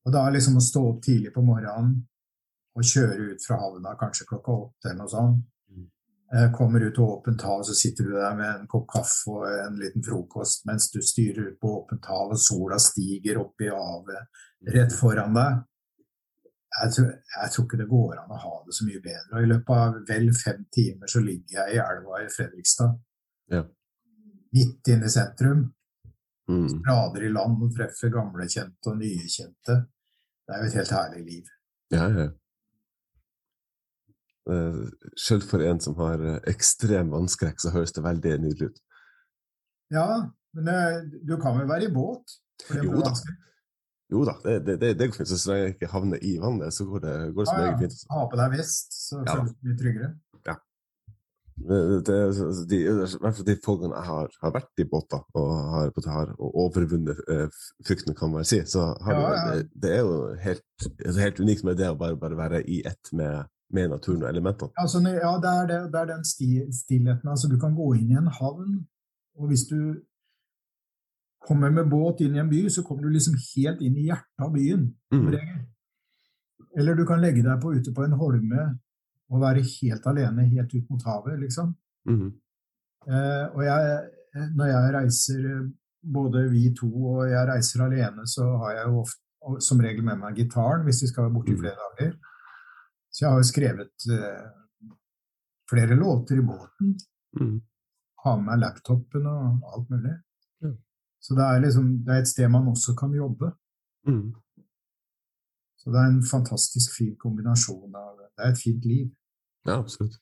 [0.08, 0.10] Mm.
[0.10, 1.94] Og da liksom å stå opp tidlig på morgenen
[2.78, 5.40] og kjøre ut fra havna kanskje klokka åtte eller noe sånt.
[5.68, 5.86] Mm.
[6.34, 9.46] Eh, Kommer ut på åpent hav, så sitter du der med en kopp kaffe og
[9.50, 13.72] en liten frokost mens du styrer ut på åpent hav, og sola stiger opp i
[13.72, 14.44] havet
[14.74, 15.64] rett foran deg.
[16.78, 19.32] Jeg tror, jeg tror ikke det går an å ha det så mye bedre.
[19.32, 22.92] Og I løpet av vel fem timer så ligger jeg i elva i Fredrikstad.
[23.50, 23.64] Ja.
[24.54, 25.64] Midt inne i sentrum.
[26.48, 26.68] Mm.
[26.70, 29.80] Sprader i land og treffer gamle kjente og nye kjente.
[30.48, 31.48] Det er jo et helt herlig liv.
[31.92, 32.28] Ja, ja.
[34.48, 34.78] Eh,
[35.20, 38.80] Selv for en som har eh, ekstrem vannskrekk, så høres det veldig nydelig ut.
[39.92, 40.06] Ja,
[40.56, 42.38] men eh, du kan vel være i båt?
[42.72, 43.12] Jo da.
[44.08, 45.28] Jo da, det, det, det, det går fint.
[45.34, 47.82] Så lenge jeg ikke havner i vannet, så går det, går det som Ja, regel
[47.84, 48.06] fint.
[48.14, 50.10] Ha på deg vest, så Ja føles det mye tryggere.
[51.58, 51.78] Det,
[52.70, 52.78] de,
[53.46, 58.30] de folkene jeg har, har vært i båter og har, har overvunnet eh, frykten, kan
[58.32, 59.54] man si, så har Ja, det, ja.
[59.56, 63.12] det, det er jo helt, helt unikt med det å bare, bare være i ett
[63.12, 64.72] med, med naturen og elementene.
[64.78, 67.32] Altså, ja, det er, det, det er den sti, stillheten.
[67.34, 68.78] Altså, du kan gå inn i en havn,
[69.38, 69.80] og hvis du
[71.48, 74.44] kommer med båt inn i en by, så kommer du liksom helt inn i hjertet
[74.46, 74.88] av byen.
[75.14, 75.32] Mm.
[76.78, 78.66] Eller du kan legge deg på, ute på en holme
[79.30, 81.74] og være helt alene, helt ut mot havet, liksom.
[82.08, 82.28] Mhm.
[83.08, 84.10] Eh, og jeg,
[84.56, 85.68] når jeg reiser, eh,
[86.12, 89.22] både vi to og jeg reiser alene, så har jeg jo ofte,
[89.64, 91.60] som regel med meg gitaren hvis vi skal være borte i Mm.
[91.60, 92.12] flere dager.
[93.10, 94.48] Så jeg har jo skrevet eh,
[95.70, 96.98] flere låter i båten.
[97.40, 97.60] Mm.
[98.24, 100.16] Har med meg laptopen og alt mulig.
[100.62, 100.76] Mm.
[101.20, 103.52] Så det er, liksom, det er et sted man også kan jobbe.
[104.06, 104.34] Mm.
[105.78, 109.10] Så det er en fantastisk fin kombinasjon av Det er et fint liv.
[109.68, 110.16] Ja, absolutt.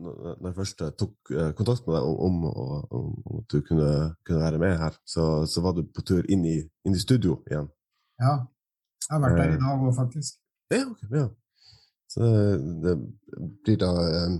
[0.00, 3.58] Når jeg først eh, tok eh, kontakt med deg om, om, om, om at du
[3.66, 3.88] kunne,
[4.26, 7.40] kunne være med her, så, så var du på tur inn i, inn i studio
[7.50, 7.66] igjen.
[8.22, 8.36] Ja.
[9.08, 9.56] Jeg har vært der Eh.
[9.56, 10.38] i dag òg, faktisk.
[10.70, 11.26] Ja, ok, ja.
[12.10, 12.94] Så det, det
[13.66, 13.90] blir da
[14.26, 14.38] en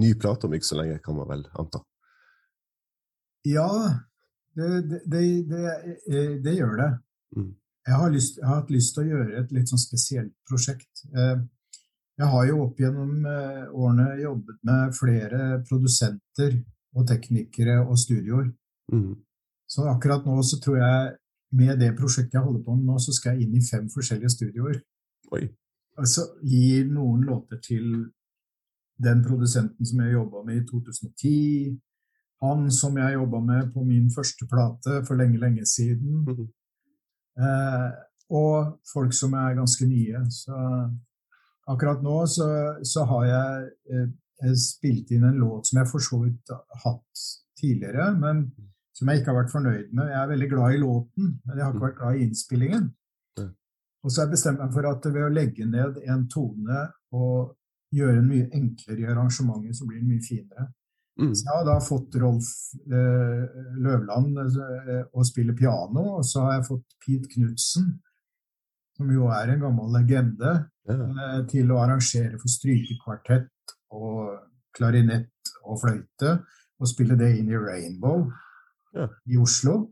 [0.00, 1.80] ny plate om ikke så lenge, kan man vel anta.
[3.48, 3.70] Ja,
[4.56, 5.62] det, det, det, det,
[6.10, 6.90] eh, det gjør det.
[7.36, 7.54] Mm.
[7.86, 11.06] Jeg har, lyst, jeg har hatt lyst til å gjøre et litt sånn spesielt prosjekt.
[11.14, 11.40] Eh,
[12.20, 16.58] Jeg har jo opp gjennom eh, årene jobbet med flere produsenter
[16.92, 18.50] og teknikere og studioer.
[18.92, 19.14] Mm.
[19.64, 21.14] Så akkurat nå så tror jeg
[21.56, 24.34] med det prosjektet jeg holder på med nå, så skal jeg inn i fem forskjellige
[24.34, 24.82] studioer.
[25.32, 25.46] Oi.
[25.96, 27.86] Altså gi noen låter til
[29.00, 31.80] den produsenten som jeg jobba med i 2010.
[32.44, 36.24] Han som jeg jobba med på min første plate for lenge, lenge siden.
[36.24, 36.48] Mhm.
[37.40, 37.90] Eh,
[38.30, 40.22] og folk som er ganske nye.
[40.30, 40.56] Så
[41.68, 42.48] akkurat nå så,
[42.86, 47.24] så har jeg eh, spilt inn en låt som jeg for så vidt har hatt
[47.60, 48.46] tidligere, men
[48.96, 50.10] som jeg ikke har vært fornøyd med.
[50.12, 52.90] Jeg er veldig glad i låten, men jeg har ikke vært glad i innspillingen.
[54.00, 56.84] Og så har jeg bestemt meg for at ved å legge ned en tone
[57.16, 57.56] og
[57.92, 60.70] gjøre en mye enklere i arrangementet, så blir den mye finere.
[61.20, 61.34] Mhm.
[61.36, 62.46] Så jeg har da fått Rolf
[62.88, 63.42] eh,
[63.76, 67.90] Løvland eh, å spille piano, og så har jeg fått Pete Knutsen,
[68.96, 70.94] som jo er en gammel legende, Ja.
[70.96, 74.38] eh, til å arrangere for strykekvartett og
[74.74, 75.30] klarinett
[75.66, 76.42] og fløyte,
[76.80, 78.30] og spille det inn i Rainbow
[78.94, 79.06] Ja.
[79.28, 79.90] i Oslo.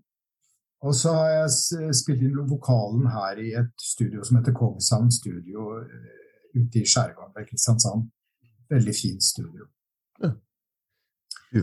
[0.81, 5.81] Og så har jeg spilt inn vokalen her i et studio som heter Kongshavn Studio
[5.83, 6.15] eh,
[6.55, 8.11] ute i skjærgården ved Kristiansand.
[8.71, 9.67] Veldig fint studio.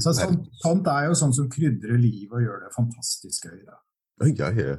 [0.01, 3.59] Så sånt, sånt er jo sånn som krydrer livet og gjør det fantastisk gøy.
[3.67, 3.79] Da.
[4.31, 4.75] Ja, ja.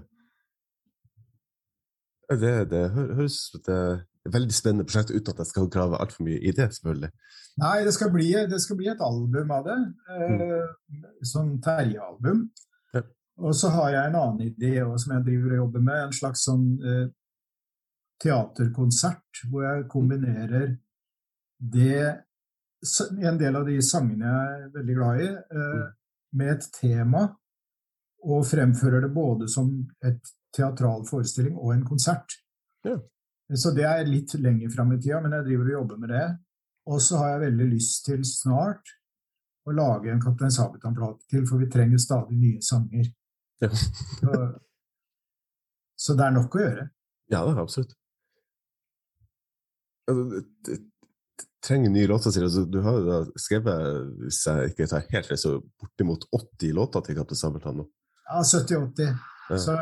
[2.26, 6.26] Det, det høres ut som et veldig spennende prosjekt, uten at jeg skal grave altfor
[6.26, 7.10] mye i det, selvfølgelig.
[7.62, 9.76] Nei, det skal, bli, det skal bli et album av det.
[10.10, 11.04] Mm.
[11.24, 12.42] sånn Terje-album.
[12.96, 13.04] Ja.
[13.46, 16.02] Og så har jeg en annen idé som jeg driver og jobber med.
[16.08, 17.06] En slags sånn eh,
[18.22, 20.74] teaterkonsert hvor jeg kombinerer
[21.56, 22.02] det
[23.22, 25.84] En del av de sangene jeg er veldig glad i, eh,
[26.38, 27.26] med et tema.
[28.26, 29.70] Og fremfører det både som
[30.04, 32.38] et teatral forestilling og en konsert.
[32.84, 32.96] Ja.
[33.54, 36.26] Så det er litt lenger fram i tida, men jeg driver og jobber med det.
[36.90, 38.94] Og så har jeg veldig lyst til snart
[39.66, 43.08] å lage en Kaptein Sabeltann-plate til, for vi trenger stadig nye sanger.
[43.62, 43.70] Ja.
[43.70, 44.34] Så,
[45.96, 46.88] så det er nok å gjøre.
[47.32, 47.96] Ja, det er absolutt.
[51.66, 52.14] Trenger sier du.
[52.46, 57.00] Altså, Du har jo skrevet, hvis jeg ikke tar helt feil, så bortimot 80 låter
[57.06, 57.86] til Kaptein Sabeltann nå.
[58.28, 59.16] Ja, 70-80.
[59.50, 59.58] Ja.
[59.58, 59.74] Så,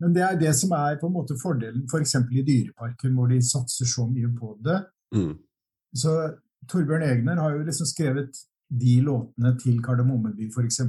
[0.00, 2.14] men det er det som er på en måte fordelen f.eks.
[2.32, 4.78] i Dyreparken, hvor de satser så mye på det.
[5.16, 5.34] Mm.
[5.96, 6.14] Så
[6.68, 8.36] Torbjørn Egner har jo liksom skrevet
[8.68, 10.80] de låtene til Kardemommeby, f.eks.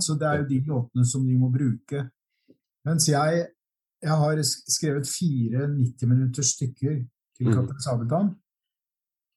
[0.00, 2.06] Så det er jo de låtene som de må bruke.
[2.86, 3.46] Mens jeg,
[4.02, 7.04] jeg har skrevet fire 90-minutters stykker
[7.36, 7.54] til Mhm.
[7.54, 8.34] Kaptein Sabeltann.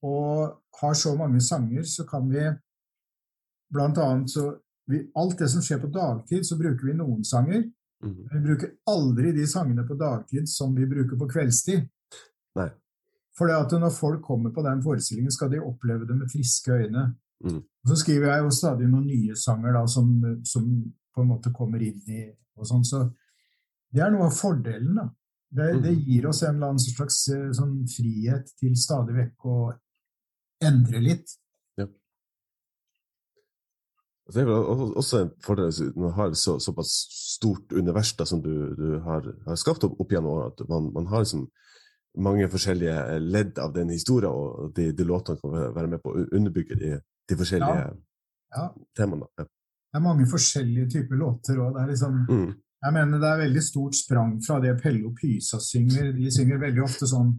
[0.05, 2.45] Og har så mange sanger, så kan vi
[3.73, 4.53] blant annet så
[4.89, 7.67] vi, Alt det som skjer på dagtid, så bruker vi noen sanger.
[8.03, 8.15] Mm.
[8.31, 11.83] Vi bruker aldri de sangene på dagtid som vi bruker på kveldstid.
[12.57, 12.69] Nei.
[13.37, 16.73] For det at når folk kommer på den forestillingen, skal de oppleve det med friske
[16.73, 17.03] øyne.
[17.45, 17.59] Mm.
[17.87, 20.09] Så skriver jeg jo stadig noen nye sanger da, som,
[20.43, 20.65] som
[21.15, 22.25] på en måte kommer inn i
[22.57, 22.83] og sånn.
[22.83, 23.03] Så
[23.93, 25.05] det er noe av fordelen, da.
[25.49, 25.81] Det, Mm.
[25.81, 29.55] det gir oss en eller annen slags eh, sånn frihet til stadig vekk å
[30.61, 31.35] endre litt.
[31.79, 31.85] Ja.
[34.29, 36.91] Det er vel også en fordel hvis man har så, såpass
[37.35, 40.91] stort univers da, som du, du har, har skapt opp, opp gjennom årene, at man,
[40.93, 41.47] man har liksom
[42.19, 46.25] mange forskjellige ledd av den historien, og de, de låtene kan være- med på å
[46.35, 46.95] underbygge de,
[47.29, 47.91] de forskjellige Ja.
[48.57, 48.67] Ja.
[48.97, 49.27] temaene.
[49.37, 49.45] Ja.
[49.45, 51.73] Det er mange forskjellige typer låter, òg.
[51.77, 52.49] det liksom Mm.
[52.79, 56.13] Jeg mener det er veldig stort sprang fra det Pelle og Pysa synger.
[56.15, 57.33] De synger veldig ofte sånn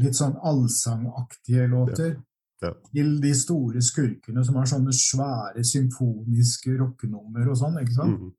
[0.00, 2.14] litt sånn allsangaktige låter.
[2.62, 2.72] Ja.
[2.90, 7.78] Til de store skurkene som har sånne svære symfoniske rockenummer og sånn.
[7.82, 8.18] ikke sant?
[8.18, 8.32] Mm.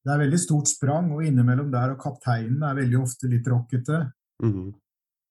[0.00, 3.98] Det er veldig stort sprang, og innimellom der, og kapteinen er veldig ofte litt rockete.
[4.42, 4.70] Mm.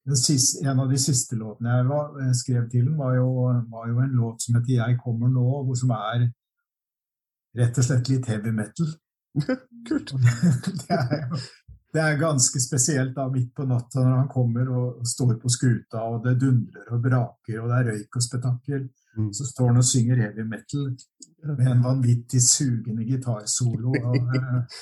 [0.09, 3.17] Den siste, en av de siste låtene jeg var, jeg skrev til den, var
[3.71, 6.31] var jo en låt som heter 'Jeg kommer nå', hvor som er
[7.57, 8.87] rett og slett litt heavy metal.
[9.87, 10.13] Kult.
[10.13, 11.39] Det, er, jo-
[11.93, 16.03] det er ganske spesielt da midt på natta når han kommer og står på skuta,
[16.05, 18.83] og det dundrer og braker, og det er røyk og spetakkel.
[19.17, 19.31] Mm.
[19.33, 20.91] Så står han og synger heavy metal
[21.57, 24.79] med en vanvittig sugende gitarsolo av eh,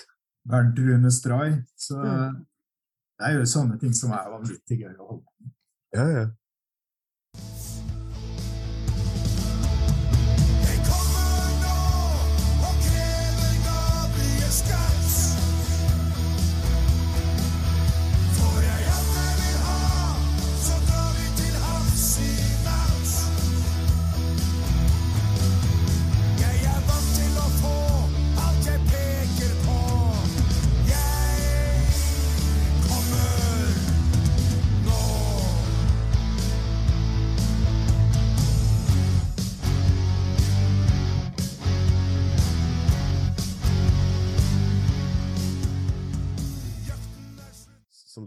[0.52, 1.56] Bernt Rune Stray.
[1.80, 2.34] Så eh,
[3.18, 5.56] det er jo sånne ting som er vanvittig gøy å holde på med.
[5.96, 6.28] Ja, ja.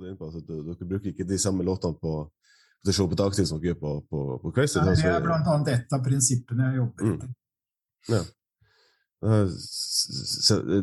[0.00, 2.30] Er inne på, at d- dere bruker ikke de samme låtene på,
[2.84, 5.46] det showet på dagtid som dere gjør på, på, på Nei, Det altså, er blant
[5.52, 7.14] annet et av prinsippene jeg jobber Mm.
[7.16, 7.34] etter.
[8.08, 8.22] Ja.
[9.20, 9.50] Eh,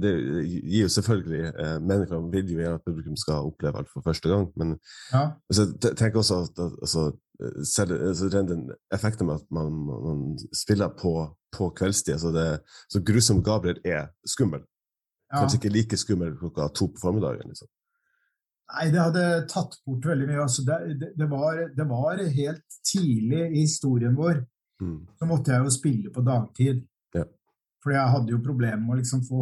[0.03, 0.11] det
[0.45, 4.29] gir jo selvfølgelig eh, Mennesker vil jo gjerne at publikum skal oppleve alt for første
[4.29, 4.75] gang, men
[5.13, 5.23] Ja.
[5.49, 5.65] altså,
[5.97, 7.05] tenk også at, at altså,
[7.41, 11.15] eh, selv altså, den effekten med at man, man spiller på,
[11.51, 12.59] på kveldstid altså det,
[12.93, 14.61] Så grusom Gabriel er skummel.
[15.33, 15.39] Ja.
[15.41, 17.47] Kanskje ikke like skummel klokka to på formiddagen.
[17.49, 17.67] Liksom.
[18.67, 20.41] Nei, det hadde tatt bort veldig mye.
[20.43, 24.43] Altså, det, det, det, var, det var helt tidlig i historien vår,
[24.77, 25.07] Mm.
[25.17, 26.83] så måtte jeg jo spille på dagtid.
[27.15, 27.23] Ja.
[27.81, 29.39] For jeg hadde jo problemer med å liksom få,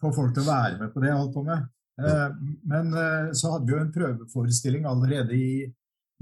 [0.00, 1.66] få folk til å være med på det jeg holdt på med.
[2.00, 2.30] Eh,
[2.72, 5.50] men eh, så hadde vi jo en prøveforestilling allerede i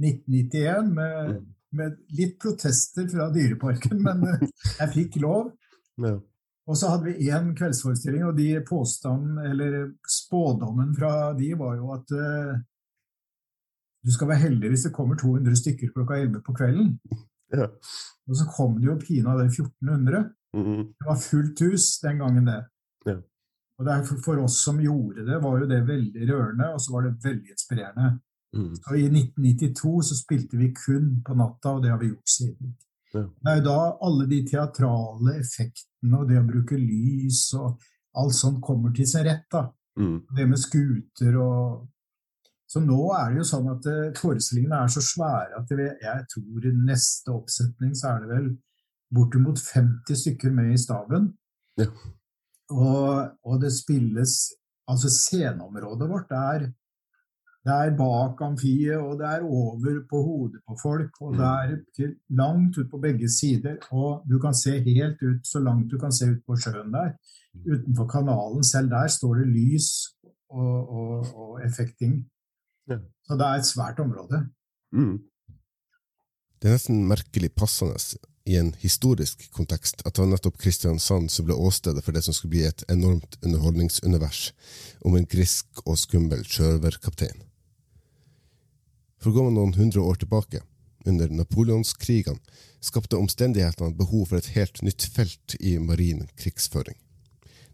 [0.03, 1.47] 1991 med, Mm.
[1.79, 4.43] med litt protester fra Dyreparken, men eh,
[4.81, 5.53] jeg fikk lov.
[6.03, 6.16] Ja.
[6.69, 11.93] Og så hadde vi én kveldsforestilling, og de påstanden, eller spådommen fra de var jo
[11.97, 12.59] at uh,
[14.07, 16.93] du skal være heldig hvis det kommer 200 stykker klokka 11 på kvelden.
[17.53, 17.67] Ja.
[18.29, 20.23] Og så kom det jo pinadø 1400.
[20.55, 20.85] Mm.
[20.99, 22.61] Det var fullt hus den gangen, det.
[23.07, 23.17] Ja.
[23.79, 27.07] Og det for, oss som gjorde det, var jo det veldig rørende, og så var
[27.07, 28.11] det veldig inspirerende.
[28.57, 28.75] Mm.
[28.87, 32.75] Og I 1992 så spilte vi kun på natta, og det har vi gjort siden.
[33.15, 33.23] Ja.
[33.27, 37.81] Det er jo da alle de teatrale effektene og det å bruke lys og
[38.21, 39.47] alt sånt kommer til sin rett.
[39.53, 39.67] da.
[39.99, 40.21] Mm.
[40.37, 41.89] Det med skuter og
[42.71, 46.67] Så nå er det jo sånn at eh, forestillingene er så svære at jeg tror
[46.69, 48.45] i neste oppsetning så er det vel
[49.11, 51.27] bortimot 50 stykker med i staben.
[51.81, 51.89] Ja.
[52.71, 54.37] Og, og det spilles
[54.91, 56.65] Altså sceneområdet vårt er,
[57.67, 61.75] det er bak amfiet, og det er over på hodet på folk, og det er
[61.97, 63.77] til, langt ut på begge sider.
[63.93, 67.13] Og du kan se helt ut, så langt du kan se ut på sjøen der.
[67.67, 69.91] Utenfor kanalen, selv der står det lys
[70.49, 72.23] og, og, og effekting.
[73.27, 74.47] Så det er et svært område.
[74.93, 75.19] Mm.
[76.61, 78.01] Det er nesten merkelig passende
[78.49, 82.35] i en historisk kontekst at det var nettopp Kristiansand som ble åstedet for det som
[82.37, 84.51] skulle bli et enormt underholdningsunivers
[85.05, 87.49] om en grisk og skummel sjørøverkaptein.
[89.21, 90.62] For går man noen hundre år tilbake,
[91.09, 92.41] under napoleonskrigene,
[92.81, 96.97] skapte omstendighetene behov for et helt nytt felt i marin krigsføring,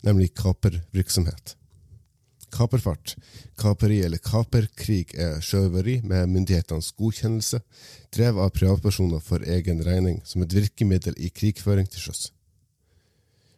[0.06, 1.54] nemlig kapervirksomhet.
[2.54, 3.16] Kaperfart,
[3.58, 7.60] kaperi eller kaperkrig er sjørøveri med myndighetenes godkjennelse,
[8.14, 12.30] drevet av privatpersoner for egen regning som et virkemiddel i krigføring til sjøs.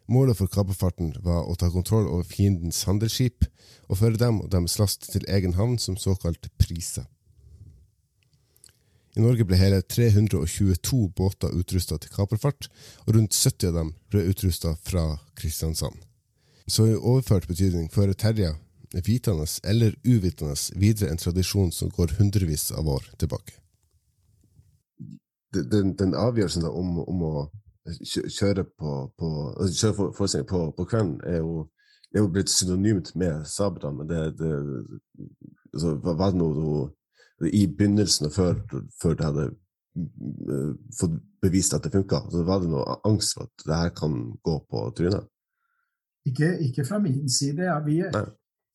[0.09, 3.45] Målet for kaperfarten var å ta kontroll over fiendens handelsskip
[3.87, 7.05] og føre dem og deres last til egen havn som såkalt prise.
[9.17, 12.69] I Norge ble hele 322 båter utrusta til kaperfart,
[13.07, 15.05] og rundt 70 av dem ble utrusta fra
[15.39, 15.97] Kristiansand.
[16.69, 18.53] Så i overført betydning fører Terje,
[19.05, 23.57] vitende eller uvitende, videre en tradisjon som går hundrevis av år tilbake.
[25.53, 27.33] Den, den avgjørelsen om, om å
[28.29, 31.65] kjøre på, på altså kjøre for- på, på kvelden, er jo,
[32.13, 34.21] er jo blitt synonymt med sabeltann, men det,
[35.73, 36.89] altså, var det noe
[37.47, 38.55] i begynnelsen, og før,
[39.01, 39.45] før det hadde
[39.95, 43.93] mm, fått bevist at det funka, så var det noe angst for at det her
[43.95, 45.27] kan gå på trynet?
[46.27, 47.63] Ikke, ikke fra min side.
[47.63, 48.01] Ja, vi,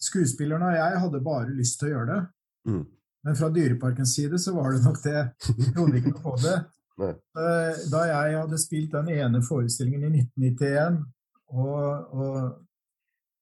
[0.02, 2.22] skuespillerne og jeg hadde bare lyst til å gjøre det.
[2.70, 2.84] Mm.
[3.24, 5.20] Men fra Dyreparkens side så var det nok det.
[5.58, 6.56] Vi trodde ikke noe på det.
[6.94, 11.00] Eh, Da jeg hadde spilt den ene forestillingen i 1991,
[11.58, 12.36] og, og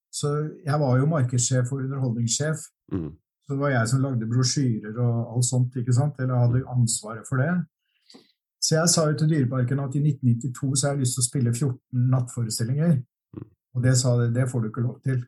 [0.08, 0.30] så
[0.64, 2.62] jeg var jo markedssjef og underholdningssjef,
[2.92, 3.10] Mm.
[3.52, 6.20] Så det var jeg som lagde brosjyrer og alt sånt, ikke sant?
[6.22, 7.50] eller hadde ansvaret for det.
[8.62, 11.26] Så jeg sa jo til Dyreparken at i 1992 så har jeg lyst til å
[11.26, 12.94] spille 14 nattforestillinger.
[13.36, 13.48] Mm.
[13.74, 15.20] Og det sa de, det får du ikke lov til.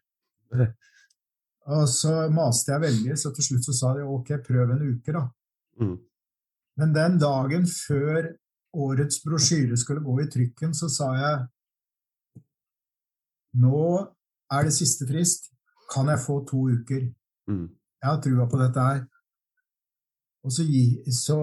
[1.74, 5.16] Og så maste jeg veldig, så til slutt så sa de ok, prøv en uke,
[5.16, 5.24] da.
[5.82, 5.96] Mm.
[6.80, 8.30] Men den dagen før
[8.74, 11.42] årets brosjyre skulle gå i trykken, så sa jeg
[13.64, 13.84] nå
[14.54, 15.50] er det siste frist.
[15.92, 17.06] Kan jeg få to uker?
[17.50, 17.68] Mm.
[18.05, 19.02] Jeg har trua på dette her.
[20.44, 20.82] Og så, gi,
[21.16, 21.38] så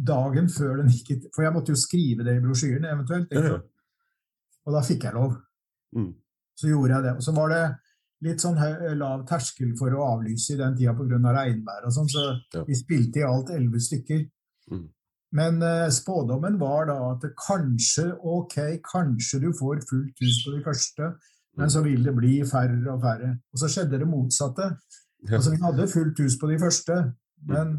[0.00, 3.32] dagen før den gikk For jeg måtte jo skrive det i brosjyren eventuelt.
[3.36, 3.58] Ja, ja.
[4.64, 5.34] Og da fikk jeg lov.
[5.92, 6.14] Mm.
[6.56, 7.12] Så gjorde jeg det.
[7.18, 7.62] Og så var det
[8.24, 11.18] litt sånn hø- lav terskel for å avlyse i den tida pga.
[11.36, 12.22] regnvær og sånn, så
[12.54, 12.64] Ja.
[12.64, 14.24] vi spilte i alt elleve stykker.
[14.72, 14.88] Mm.
[15.34, 20.56] Men uh, spådommen var da at det kanskje, ok, kanskje du får fullt hus på
[20.56, 21.12] de første,
[21.58, 23.34] men så vil det bli færre og færre.
[23.52, 24.70] Og så skjedde det motsatte.
[25.32, 26.96] Altså, vi hadde fullt hus på de første,
[27.48, 27.76] men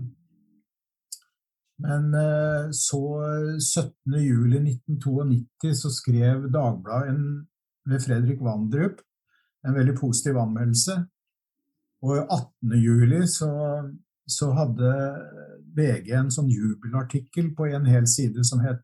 [1.84, 3.02] men eh, så
[3.60, 4.14] 17.
[4.24, 7.26] juli 1992 så skrev Dagbladet en,
[7.86, 9.02] ved Fredrik Vandrup
[9.68, 10.96] en veldig positiv anmeldelse.
[12.06, 12.78] Og 18.
[12.80, 13.52] juli så,
[14.28, 14.92] så hadde
[15.76, 18.84] VG en sånn jubelartikkel på en hel side som het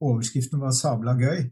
[0.00, 1.50] Overskriften var 'Sabla gøy'.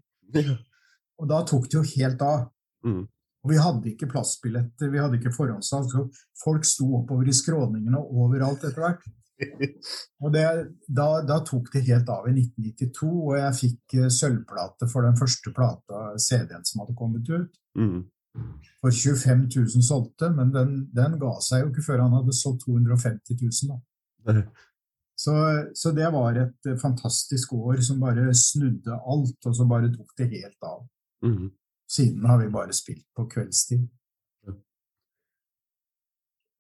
[1.21, 2.47] Og da tok det jo helt av.
[2.85, 3.03] Mm.
[3.45, 6.05] Og vi hadde ikke plassbilletter, vi hadde ikke forhåndssalg, så
[6.43, 9.07] folk sto oppover i skråningene og overalt etter hvert.
[10.25, 10.45] Og det,
[10.91, 15.19] da, da tok det helt av i 1992, og jeg fikk eh, sølvplate for den
[15.21, 17.61] første plata, CD-en som hadde kommet ut.
[17.79, 18.01] Mm.
[18.83, 22.67] For 25 000 solgte, men den, den ga seg jo ikke før han hadde solgt
[22.67, 23.79] 250 000.
[24.27, 24.43] Da.
[25.19, 25.33] Så,
[25.75, 30.13] så det var et eh, fantastisk år som bare snudde alt, og så bare tok
[30.21, 30.85] det helt av.
[31.27, 31.49] Mm.
[31.89, 33.87] Siden har vi bare spilt på kveldstid.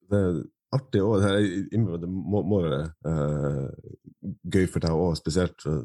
[0.08, 0.38] Det er
[0.72, 1.24] artig òg.
[1.68, 3.68] Det må, må være uh,
[4.48, 5.66] gøy for deg òg, spesielt.
[5.68, 5.82] eh,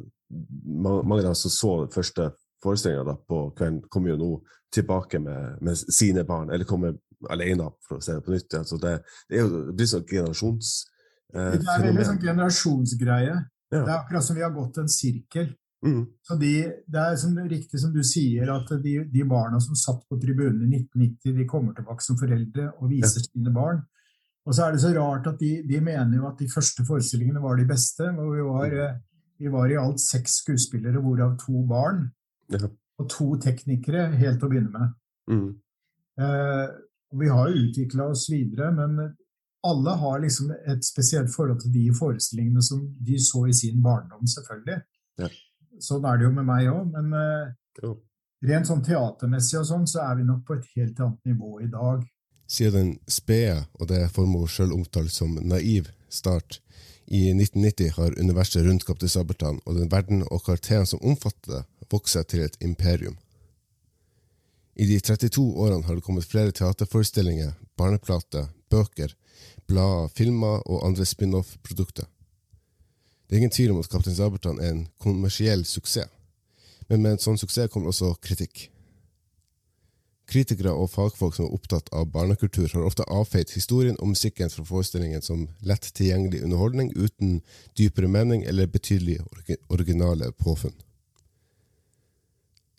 [0.64, 2.30] Mange, mange av dem som så den første
[2.64, 4.30] forestillinga på kvelden, kommer jo nå
[4.74, 6.96] tilbake med, med sine barn, eller kommer
[7.30, 8.56] alene for å se det på nytt.
[8.58, 8.94] Altså det,
[9.30, 10.72] det, er jo, det blir sånn generasjons...
[11.36, 13.36] eh, Det er veldig sånn generasjonsgreie.
[13.74, 13.84] Ja.
[13.84, 15.52] Det er akkurat som vi har gått en sirkel.
[15.84, 16.04] Mm.
[16.24, 16.52] Så de,
[16.88, 20.72] det er som, riktig som du sier, at de, de barna som satt på tribunen
[20.72, 23.82] i 1990, de kommer tilbake som foreldre og viser sine barn.
[24.44, 27.44] Og så er det så rart at de, de mener jo at de første forestillingene
[27.44, 28.08] var de beste.
[28.12, 28.96] og Vi var, eh,
[29.40, 32.10] vi var i alt seks skuespillere, hvorav to barn.
[32.52, 32.68] Ja.
[33.00, 34.96] Og to teknikere helt til å begynne med.
[35.32, 35.50] Mm.
[36.24, 36.66] Eh,
[37.20, 39.16] vi har jo utvikla oss videre, men
[39.64, 44.28] alle har liksom et spesielt forhold til de forestillingene som de så i sin barndom,
[44.28, 44.82] selvfølgelig.
[45.22, 45.30] Ja.
[45.82, 47.98] Sånn er det jo med meg òg, men Jo.
[48.44, 51.68] rent sånn teatermessig og sånn, så er vi nok på et helt annet nivå i
[51.68, 52.04] dag.
[52.48, 56.60] Siden den spede, og det Formoe sjøl omtalt som naiv, start
[57.08, 61.64] i 1990 har universet rundt Kaptein Sabeltann og den verden og karakterene som omfatter det,
[61.92, 63.18] vokst seg til et imperium.
[64.76, 69.14] I de 32 årene har det kommet flere teaterforestillinger, barneplater, bøker,
[69.70, 72.08] blader, filmer og andre spin-off-produkter.
[73.34, 76.06] Det er ingen tvil om at Kaptein Sabeltann er en kommersiell suksess,
[76.86, 78.68] men med en sånn suksess kommer også kritikk.
[80.30, 84.68] Kritikere og fagfolk som er opptatt av barnekultur, har ofte avfeid historien og musikken fra
[84.70, 87.42] forestillingen som lett tilgjengelig underholdning uten
[87.74, 89.18] dypere mening eller betydelig
[89.66, 90.78] originale påfunn.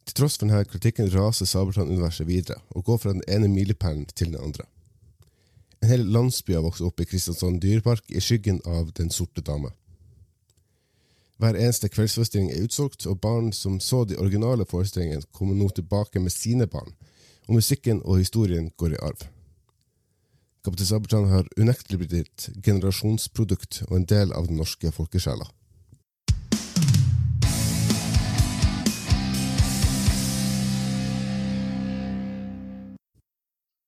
[0.07, 4.30] Til tross for denne kritikken raser Sabeltann-universet videre og går fra den ene milepælen til
[4.30, 4.70] den andre.
[5.82, 9.74] En hel landsby har vokst opp i Kristiansand dyrepark i skyggen av Den sorte dame.
[11.43, 16.20] Hver eneste kveldsforestilling er utsolgt, og barn som så de originale forestillingene, kommer nå tilbake
[16.22, 16.93] med sine barn,
[17.49, 19.26] og musikken og historien går i arv.
[20.64, 25.51] Kaptein Sabeltann har unektelig blitt et generasjonsprodukt og en del av den norske folkesjela.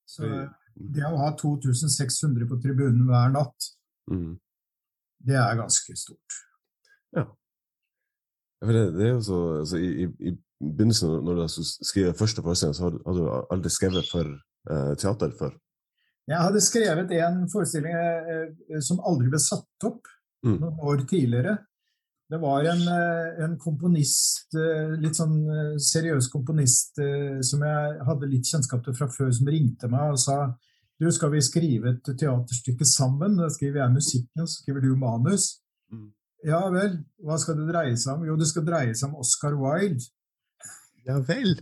[0.07, 0.29] Så
[0.75, 3.73] det å ha 2600 på tribunen hver natt,
[4.11, 4.39] Mm.
[5.27, 6.46] det er ganske stort.
[7.15, 7.25] Ja,
[8.65, 12.43] for det, det er jo så altså, i, i, I begynnelsen, når- du skriver første
[12.43, 14.25] forestilling, så hadde, du aldri skrevet for
[14.71, 15.53] eh, teater før.
[16.27, 20.03] Jeg hadde skrevet en forestilling eh, eh, som aldri ble satt opp
[20.45, 20.61] Mm.
[20.61, 21.57] noen år tidligere.
[22.31, 25.41] Det var en, eh, en komponist, eh, litt sånn
[25.81, 27.01] seriøs komponist,
[27.43, 30.55] som jeg hadde litt kjennskap til fra før, som ringte meg og sa
[31.01, 33.37] du, skal vi skrive et teaterstykke sammen?
[33.41, 35.63] Da skriver jeg musikken, så skriver du manus.
[36.47, 38.27] Ja vel, hva skal det dreie seg om?
[38.29, 40.05] Jo, det skal dreie seg om Oscar Wilde.
[41.07, 41.57] Ja vel!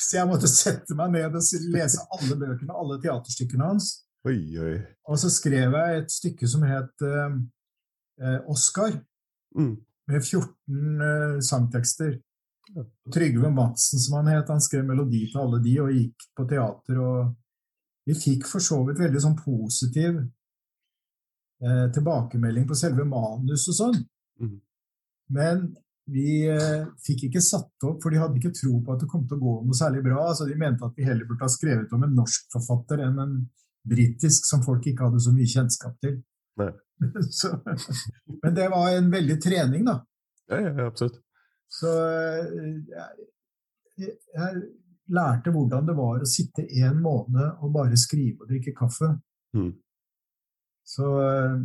[0.00, 3.90] Så jeg måtte sette meg ned og lese alle bøkene, alle teaterstykkene hans.
[4.28, 4.74] Oi, oi.
[5.08, 7.38] Og så skrev jeg et stykke som het eh,
[8.22, 8.96] eh, Oscar,
[9.50, 9.72] Mm.
[10.06, 12.12] med 14 eh, sangtekster.
[13.10, 17.00] Trygve Madsen, som han het, han skrev melodi til alle de, og gikk på teater.
[17.02, 17.32] og
[18.06, 20.20] Vi fikk for så vidt veldig sånn positiv
[21.64, 23.98] eh, tilbakemelding på selve manus og sånn.
[24.40, 24.58] Mhm.
[25.30, 25.64] Men
[26.10, 29.26] vi eh, fikk ikke satt opp, for de hadde ikke tro på at det kom
[29.28, 30.24] til å gå noe særlig bra.
[30.30, 33.36] Altså, de mente at vi heller burde ha skrevet om en norsk forfatter enn en
[33.90, 36.20] britisk, som folk ikke hadde så mye kjennskap til.
[37.32, 37.48] Så,
[38.42, 39.94] men det var en veldig trening, da.
[40.50, 41.16] Ja, ja, ja, absolutt.
[41.70, 44.62] Så eh, jeg, jeg
[45.16, 49.14] lærte hvordan det var å sitte en måned og bare skrive og drikke kaffe.
[49.56, 49.70] Mm.
[50.86, 51.56] Så eh,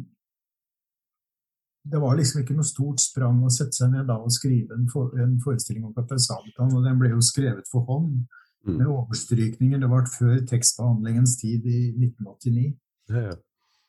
[1.86, 4.88] det var liksom ikke noe stort sprang å sette seg ned da og skrive en,
[4.90, 8.26] for, en forestilling om Kaptein Sabeltann, og den ble jo skrevet for hånd
[8.66, 8.78] Mm.
[8.78, 9.80] med overstrykninger.
[9.80, 12.78] Det var før tekstbehandlingens tid i 1989.
[13.10, 13.36] Ja, ja.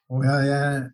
[0.08, 0.90] Og jeg, jeg,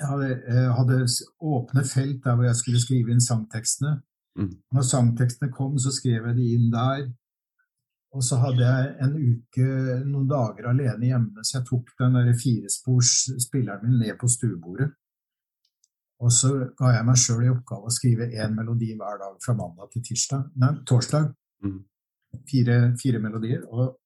[0.00, 0.98] jeg hadde, jeg hadde
[1.40, 4.00] åpne felt der hvor jeg skulle skrive inn sangtekstene.
[4.38, 4.54] Mm.
[4.74, 7.06] Når sangtekstene kom, så skrev jeg de inn der.
[8.12, 9.68] Og så hadde jeg en uke,
[10.04, 14.90] noen dager alene hjemme, så jeg tok den der firespors spilleren min ned på stuebordet.
[16.22, 19.54] Og så ga jeg meg sjøl i oppgave å skrive én melodi hver dag fra
[19.58, 21.32] mandag til tirsdag, nei, torsdag.
[21.66, 21.80] Mm.
[22.48, 23.64] Fire, fire melodier.
[23.74, 23.96] Og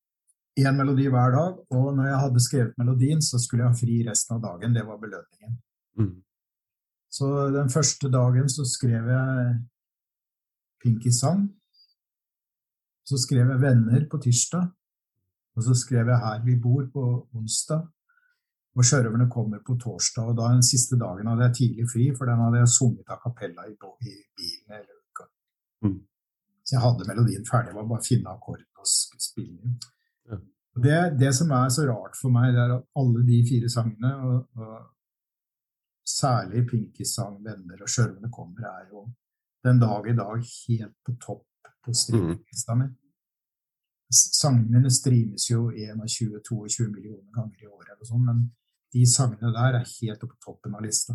[0.57, 1.59] én melodi hver dag.
[1.77, 4.77] Og når jeg hadde skrevet melodien, så skulle jeg ha fri resten av dagen.
[4.77, 5.59] Det var belønningen.
[6.01, 6.14] Mm.
[7.12, 9.53] Så den første dagen så skrev jeg
[10.83, 11.47] Pinky sang.
[13.07, 14.67] Så skrev jeg Venner på tirsdag.
[15.57, 17.05] Og så skrev jeg Her vi bor på
[17.37, 17.85] onsdag.
[18.77, 20.31] Og Sjørøverne kommer på torsdag.
[20.31, 23.22] Og da den siste dagen hadde jeg tidlig fri, for den hadde jeg sunget av
[23.22, 25.29] kapella i, i bilen hele uka.
[25.87, 26.01] Mm.
[26.66, 27.72] Så jeg hadde melodien ferdig.
[27.72, 29.79] Det var bare å finne akkorden og spille den.
[30.29, 30.41] Ja.
[30.87, 34.12] Det, det som er så rart for meg, det er at alle de fire sangene,
[34.29, 34.77] og, og
[36.07, 39.07] særlig Pinkys sang 'Venner' og 'Sjørøverne kommer', er jo
[39.64, 40.37] den dag i dag
[40.68, 41.47] helt på topp
[41.85, 42.91] på streaminglista mi.
[44.12, 48.45] S- Sangene mine streames jo 21-22 millioner ganger i året, eller sånn, men
[48.97, 51.15] de sangene der er helt oppe på toppen av lista.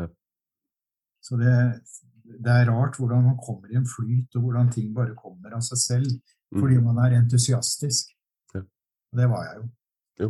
[0.00, 0.08] Ja.
[1.22, 1.54] Så det,
[2.40, 5.64] det er rart hvordan man kommer i en flyt, og hvordan ting bare kommer av
[5.68, 6.18] seg selv,
[6.48, 6.62] Mm.
[6.62, 8.14] fordi man er entusiastisk.
[8.54, 8.62] Ja.
[9.12, 9.64] Og det var jeg jo.
[10.22, 10.28] Jo.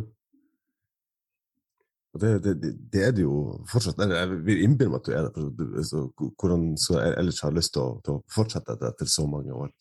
[2.13, 3.37] Og det, det, det, er det jo
[3.71, 4.01] fortsatt.
[4.03, 5.67] Jeg vil innbille meg at du er det.
[5.79, 6.01] Altså,
[6.41, 9.71] hvordan skal jeg ellers ha lyst til å, til å fortsette etter så mange år?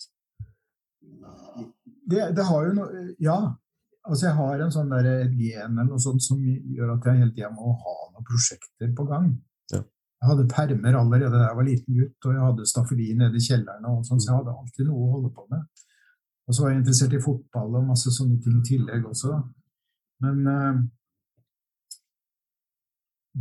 [2.06, 3.38] Det, det har jo noe Ja.
[4.08, 7.20] Altså jeg har en sånn der, et gen eller noe sånt som gjør at jeg
[7.20, 9.28] hele tida må ha noen prosjekter på gang.
[9.74, 9.82] Ja.
[9.82, 13.44] Jeg hadde permer allerede da jeg var liten gutt, og jeg hadde staffeli nede i
[13.44, 15.84] kjelleren, og sånn, så jeg hadde alltid noe å holde på med.
[16.48, 19.36] Og så var jeg interessert i fotball og masse sånne ting i tillegg også.
[20.24, 20.80] Men eh,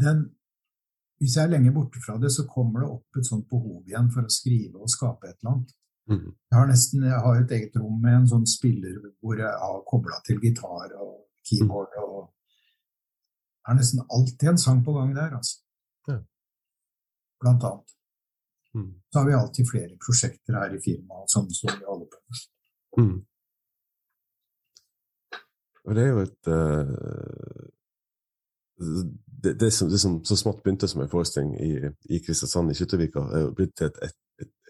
[0.04, 0.24] den,
[1.22, 4.12] hvis jeg er lenge borte fra det, så kommer det opp et sånt behov igjen
[4.12, 5.77] for å skrive og skape et eller annet.
[6.08, 6.32] Mhm.
[6.52, 9.86] Jeg har nesten jeg har et eget rom med en sånn spiller hvor jeg har
[9.92, 11.14] kobla til gitar og
[11.48, 11.96] keyboard.
[12.04, 12.34] og
[13.62, 15.60] Det er nesten alltid en sang på gang der, altså.
[16.08, 16.20] Ja.
[17.42, 17.96] Blant annet.
[18.76, 18.94] Mm.
[19.12, 22.46] Så har vi alltid flere prosjekter her i firmaet sånn som vi holder på med.
[22.98, 23.18] Mm.
[25.88, 27.68] Og det er jo et uh,
[29.44, 31.72] det, det, som, det som så smått begynte som en forestilling i,
[32.14, 34.18] i Kristiansand, i Skyttervika, er jo blitt til et, et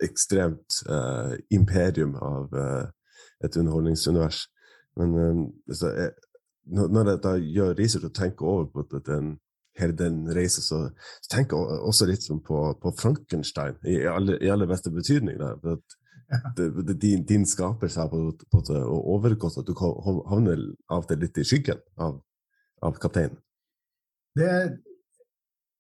[0.04, 2.86] ekstremt uh, imperium av uh,
[3.44, 4.48] et underholdningsunivers.
[4.98, 6.14] Men eh, så jeg,
[6.66, 9.36] når jeg da gjør research og tenker over på at den,
[9.78, 10.80] hele den reisen, så,
[11.22, 15.38] så tenker jeg også litt på, på Frankenstein, i, aller, i aller beste betydning.
[15.40, 19.70] Der, for at det, det, din, din skapelse har på, på, det, og overgått at
[19.70, 22.20] du havner av og til litt i skyggen av,
[22.84, 23.38] av kapteinen.
[24.38, 24.52] Det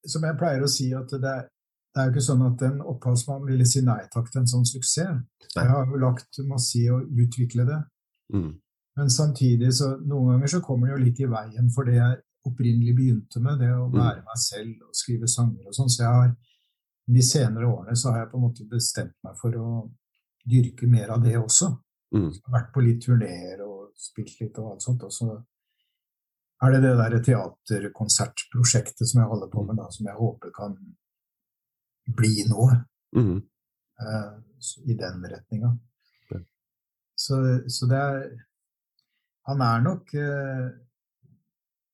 [0.08, 1.50] som jeg pleier å si, at det er,
[1.98, 4.66] det er jo ikke sånn at en opphavsmann ville si nei takk til en sånn
[4.70, 5.16] suksess.
[5.18, 5.64] Nei.
[5.64, 7.78] Jeg har jo lagt masse i å utvikle det.
[8.36, 8.52] Mm.
[9.00, 12.20] Men samtidig så noen ganger så kommer det jo litt i veien for det jeg
[12.46, 13.98] opprinnelig begynte med, det å Mm.
[13.98, 15.90] være meg selv og skrive sanger og sånn.
[15.90, 16.36] Så jeg har
[17.10, 19.90] de senere årene så har jeg på en måte bestemt meg for å
[20.48, 21.72] dyrke mer av det også.
[22.14, 22.30] Mm.
[22.32, 25.04] Jeg har vært på litt turneer og spilt litt og alt sånt.
[25.04, 25.44] Og så
[26.62, 30.78] er det det der teaterkonsertprosjektet som jeg holder på med, da, som jeg håper kan
[32.16, 32.84] bli noe
[33.16, 33.38] Mm.
[34.04, 34.32] eh,
[34.86, 35.70] i den retninga.
[36.32, 36.40] Ja.
[37.16, 37.38] Så,
[37.72, 38.26] så det er
[39.48, 40.68] Han er nok eh,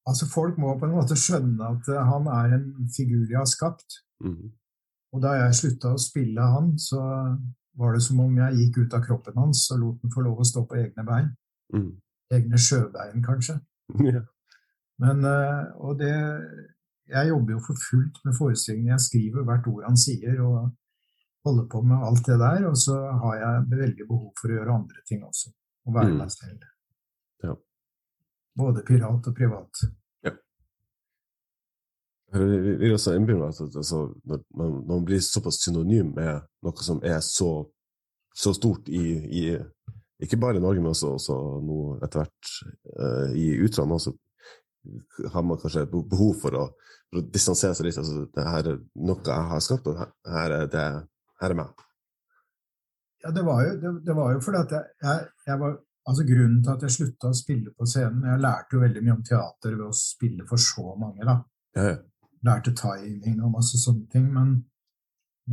[0.10, 3.48] Altså, folk må på en måte skjønne at eh, han er en figur jeg har
[3.48, 4.02] skapt.
[4.26, 4.50] Mm.
[5.14, 7.00] Og da jeg slutta å spille han, så
[7.80, 10.42] var det som om jeg gikk ut av kroppen hans og lot den få lov
[10.42, 11.30] å stå på egne bein.
[11.74, 11.92] Mm.
[12.34, 13.60] Egne sjøbein, kanskje.
[14.14, 14.26] Ja.
[15.02, 16.12] Men, eh, og det
[17.10, 18.94] Jeg jobber jo for fullt med forestillingen.
[18.94, 20.72] Jeg skriver hvert ord han sier, og
[21.46, 22.68] holder på med alt det der.
[22.70, 25.52] Og så har jeg veldig behov for å gjøre andre ting også.
[25.86, 26.18] Og være Mm.
[26.18, 26.64] meg selv.
[27.44, 27.54] Ja.
[28.58, 29.84] Både pirat og privat.
[30.24, 30.32] Ja.
[32.34, 36.42] Vi vil også innbille meg at altså, når, man, når man blir såpass synonym med
[36.64, 37.52] noe som er så,
[38.36, 39.04] så stort i,
[39.42, 39.44] i
[40.24, 41.36] ikke bare i Norge, men også, også
[41.68, 42.54] nå etter hvert
[42.96, 44.08] uh, i utlandet,
[45.34, 46.66] har man kanskje behov for å,
[47.10, 48.02] for å distansere seg litt.
[48.02, 50.86] Altså, det her er noe jeg har skapt, og her, er det
[51.42, 51.88] her er meg.
[53.24, 56.26] Ja, det var jo, det, det var jo fordi at jeg, jeg, jeg var Altså
[56.28, 59.22] Grunnen til at jeg slutta å spille på scenen Jeg lærte jo veldig mye om
[59.24, 61.24] teater ved å spille for så mange.
[61.24, 61.38] da.
[61.78, 61.94] Ja, ja.
[62.44, 64.26] lærte timing og masse sånne ting.
[64.34, 64.50] Men,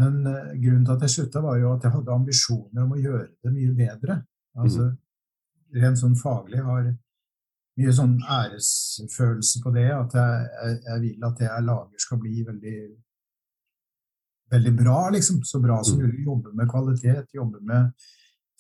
[0.01, 2.99] men uh, grunnen til at jeg slutta, var jo at jeg hadde ambisjoner om å
[2.99, 4.19] gjøre det mye bedre.
[4.59, 4.89] Altså,
[5.71, 6.89] Rent sånn faglig har
[7.81, 9.89] mye sånn æresfølelse på det.
[9.97, 12.79] At jeg, jeg, jeg vil at det jeg lager skal bli veldig
[14.51, 15.43] veldig bra, liksom.
[15.47, 16.07] Så bra som Mm.
[16.07, 16.25] mulig.
[16.27, 17.93] Jobbe med kvalitet, jobbe med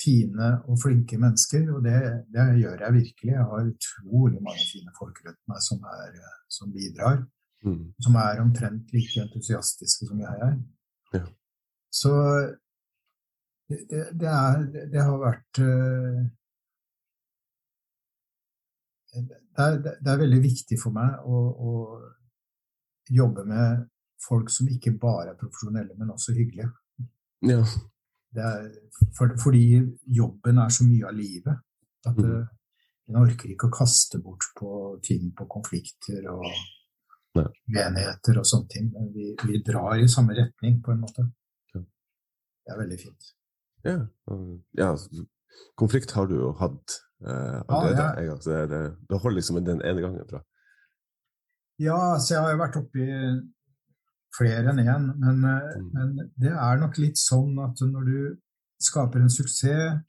[0.01, 1.65] fine og flinke mennesker.
[1.75, 1.97] Og det,
[2.35, 3.33] det gjør jeg virkelig.
[3.33, 7.27] Jeg har utrolig mange fine folk rundt meg som, er, som bidrar
[7.65, 7.93] Mm.
[8.01, 10.55] som er omtrent like entusiastiske som jeg er.
[11.13, 11.25] Ja.
[11.93, 12.13] Så
[13.69, 14.63] det, det, det, er,
[14.95, 16.23] det har vært eh,
[19.15, 21.39] det er, det er veldig viktig for meg å,
[21.69, 21.73] å
[23.11, 23.87] jobbe med
[24.23, 26.71] folk som ikke bare er profesjonelle, men også hyggelige.
[27.49, 27.63] ja.
[28.31, 28.67] Det er,
[29.19, 31.57] for, fordi jobben er så mye av livet.
[32.07, 32.29] At Mhm.
[32.31, 32.47] eh,
[33.09, 36.45] en orker ikke å kaste bort på ting på konflikter og
[37.35, 37.49] Nei.
[37.75, 38.93] uenigheter og sånne ting.
[38.93, 41.27] Men vi, vi drar i samme retning, på en måte.
[41.75, 41.81] Ja.
[41.83, 43.33] Det er veldig fint.
[43.83, 43.97] Ja,
[44.79, 45.27] ja, altså,
[45.75, 48.11] konflikt har du jo hatt eh, allerede ja.
[48.21, 50.43] en gang, så det, det, det holder liksom den ene gangen bra.
[51.81, 53.07] Ja, så jeg har jo vært oppi
[54.37, 55.91] flere enn én, men, eh, Mm.
[55.95, 58.37] men det er nok litt sånn at når du
[58.81, 60.01] skaper en suksess,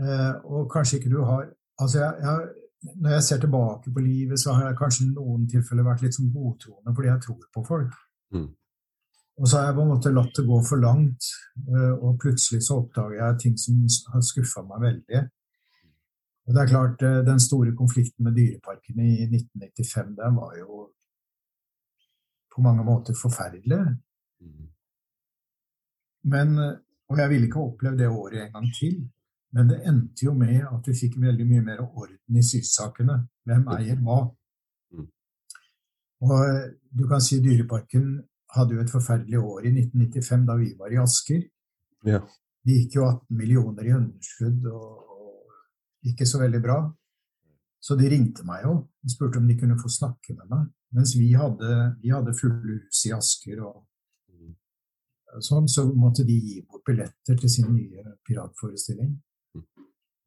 [0.00, 1.50] eh, og kanskje ikke du har
[1.82, 2.48] Altså, jeg, jeg,
[3.02, 6.14] når jeg ser tilbake på livet, så har jeg kanskje i noen tilfeller vært litt
[6.14, 7.96] sånn godtroende fordi jeg tror på folk.
[8.30, 8.44] Mm.
[9.36, 11.30] Og så har jeg på en måte latt det gå for langt,
[11.66, 13.80] eh, og plutselig så oppdager jeg ting som
[14.12, 15.22] har skuffa meg veldig.
[16.44, 20.90] Og det er klart, eh, Den store konflikten med dyreparkene i 1995 den var jo
[22.54, 23.80] på mange måter forferdelig.
[24.40, 24.68] Mm.
[26.24, 26.78] Men, eh,
[27.08, 29.10] og jeg ville ikke opplevd det året en gang til.
[29.52, 33.28] Men det endte jo med at vi fikk veldig mye mer orden i sysakene.
[33.46, 34.30] Hvem eier hva?
[34.92, 35.08] Mm.
[36.20, 38.22] Og du kan si Dyreparken
[38.54, 41.42] hadde jo et forferdelig år i 1995 da vi var i Asker.
[42.06, 42.20] Ja.
[42.64, 46.78] De gikk jo 18 millioner i underskudd og, og ikke så veldig bra.
[47.84, 50.70] Så de ringte meg jo og spurte om de kunne få snakke med meg.
[50.94, 53.82] Mens vi hadde, vi hadde fulle hus i Asker, og
[55.42, 59.14] sånn, så måtte de gi bort billetter til sin nye piratforestilling.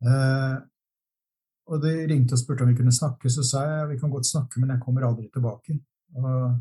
[0.03, 0.57] Eh,
[1.67, 4.29] og de ringte og spurte om vi kunne snakke, så sa jeg vi kan godt
[4.29, 5.79] snakke, men jeg kommer aldri tilbake.
[6.15, 6.57] Og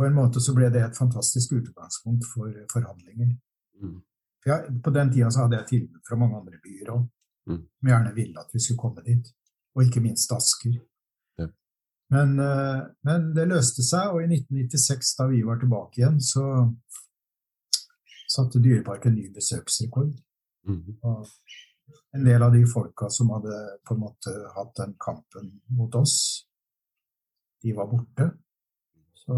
[0.00, 3.34] på en måte så ble det et fantastisk utgangspunkt for forhandlinger.
[3.82, 3.98] Mm.
[4.40, 7.08] For jeg, på den tida så hadde jeg tilbud fra mange andre byer òg,
[7.48, 7.60] Mm.
[7.80, 9.26] som gjerne ville at vi skulle komme dit.
[9.74, 10.74] Og ikke minst Asker.
[11.38, 11.46] Ja.
[12.10, 16.44] Men, eh, men det løste seg, og i 1996, da vi var tilbake igjen, så
[18.28, 20.14] satte Dyreparken ny besøksrekord.
[20.68, 20.96] Mm.
[21.02, 21.26] Og
[22.14, 26.46] en del av de folka som hadde på en måte hatt den kampen mot oss,
[27.62, 28.30] de var borte.
[29.14, 29.34] Så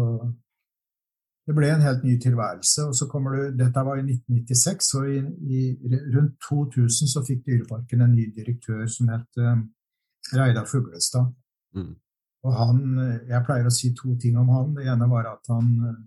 [1.47, 2.85] det ble en helt ny tilværelse.
[2.87, 5.19] Og så kommer du, dette var i 1996, og i,
[5.57, 5.63] i
[6.15, 9.59] rundt 2000 så fikk Dyreparken en ny direktør som het eh,
[10.37, 11.33] Reidar Fuglestad.
[11.75, 11.91] Mm.
[12.43, 12.79] Og han,
[13.27, 14.73] jeg pleier å si to ting om han.
[14.77, 16.01] Det ene var at han eh,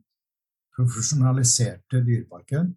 [0.76, 2.72] profesjonaliserte Dyreparken.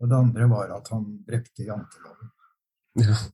[0.00, 2.32] Og det andre var at han drepte janteloven.
[3.04, 3.20] Ja.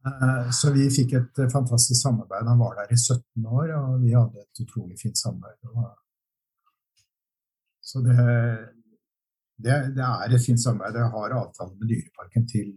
[0.00, 2.46] Eh, Så vi fikk et fantastisk samarbeid.
[2.48, 5.58] Han var der i 17 år, og vi hadde et utrolig fint samarbeid.
[7.90, 8.16] Så det,
[9.64, 11.00] det, det er et fint samarbeid.
[11.00, 12.68] Jeg har avtale med Dyreparken til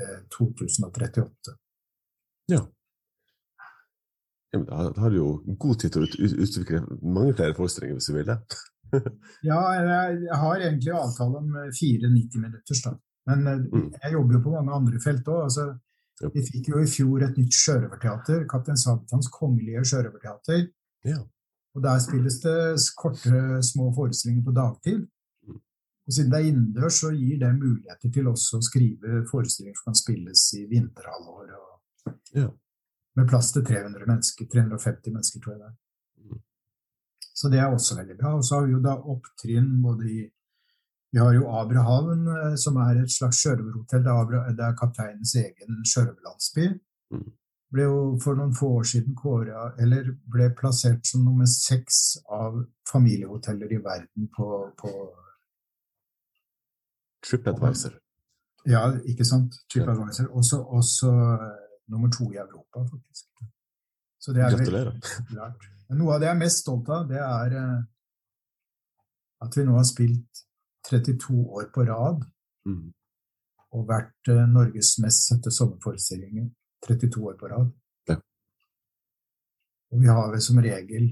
[0.00, 1.56] eh, 2038.
[2.52, 2.60] Ja.
[4.52, 5.30] ja da har du jo
[5.64, 8.40] god tid til å ut, ut, utvikle mange flere forestillinger hvis du vil det.
[9.46, 12.96] Ja, jeg, har egentlig avtale om eh, fire 90-minutters, da.
[13.30, 13.90] Men eh, Mm.
[14.02, 15.44] jeg jobber jo på mange andre felt òg.
[15.46, 15.66] Altså,
[16.34, 20.66] vi fikk jo i fjor et nytt sjørøverteater, Kaptein Sabeltanns kongelige sjørøverteater.
[21.08, 21.20] Ja.
[21.74, 22.56] Og der spilles det
[22.98, 25.04] korte, små forestillinger på dagtid.
[25.46, 25.60] Mm.
[26.06, 29.92] Og siden det er innendørs, så gir det muligheter til også å skrive forestillinger som
[29.92, 31.52] kan spilles i vinterhalvår.
[31.60, 32.48] og- Ja.
[33.16, 34.46] Med plass til 300 mennesker.
[34.46, 35.76] 350 mennesker, tror jeg det er.
[36.24, 36.40] Mm.
[37.34, 38.36] Så det er også veldig bra.
[38.36, 40.30] Og så har vi jo da opptrinn både i
[41.12, 44.06] Vi har jo Abrahavn, eh, som er et slags sjørøverhotell.
[44.06, 46.80] Er det er kapteinens egen sjørøverlandsby.
[47.10, 47.32] Mm.
[47.70, 52.56] Ble jo for noen få år siden kåra, eller ble plassert som nummer seks av
[52.90, 54.48] familiehoteller i verden på,
[54.80, 54.90] på
[57.26, 57.94] TripAdvisor.
[58.66, 59.54] Ja, ikke sant?
[59.72, 60.28] TripAdvisor.
[60.36, 61.46] Også, også eh,
[61.92, 63.26] nummer to i Europa, faktisk.
[64.20, 64.92] Så det er Gratulerer.
[65.20, 65.68] populært.
[65.88, 67.80] Men noe av det jeg er mest stolt av, det er eh,
[69.46, 70.42] at vi nå har spilt
[70.90, 72.26] 32 år på rad
[72.68, 72.90] Mm.
[73.72, 76.50] og vært eh, Norges mest sette sommerforestillinger
[76.86, 77.72] 32 år på rad.
[78.08, 78.16] Ja.
[79.92, 81.10] Og vi har vel som regel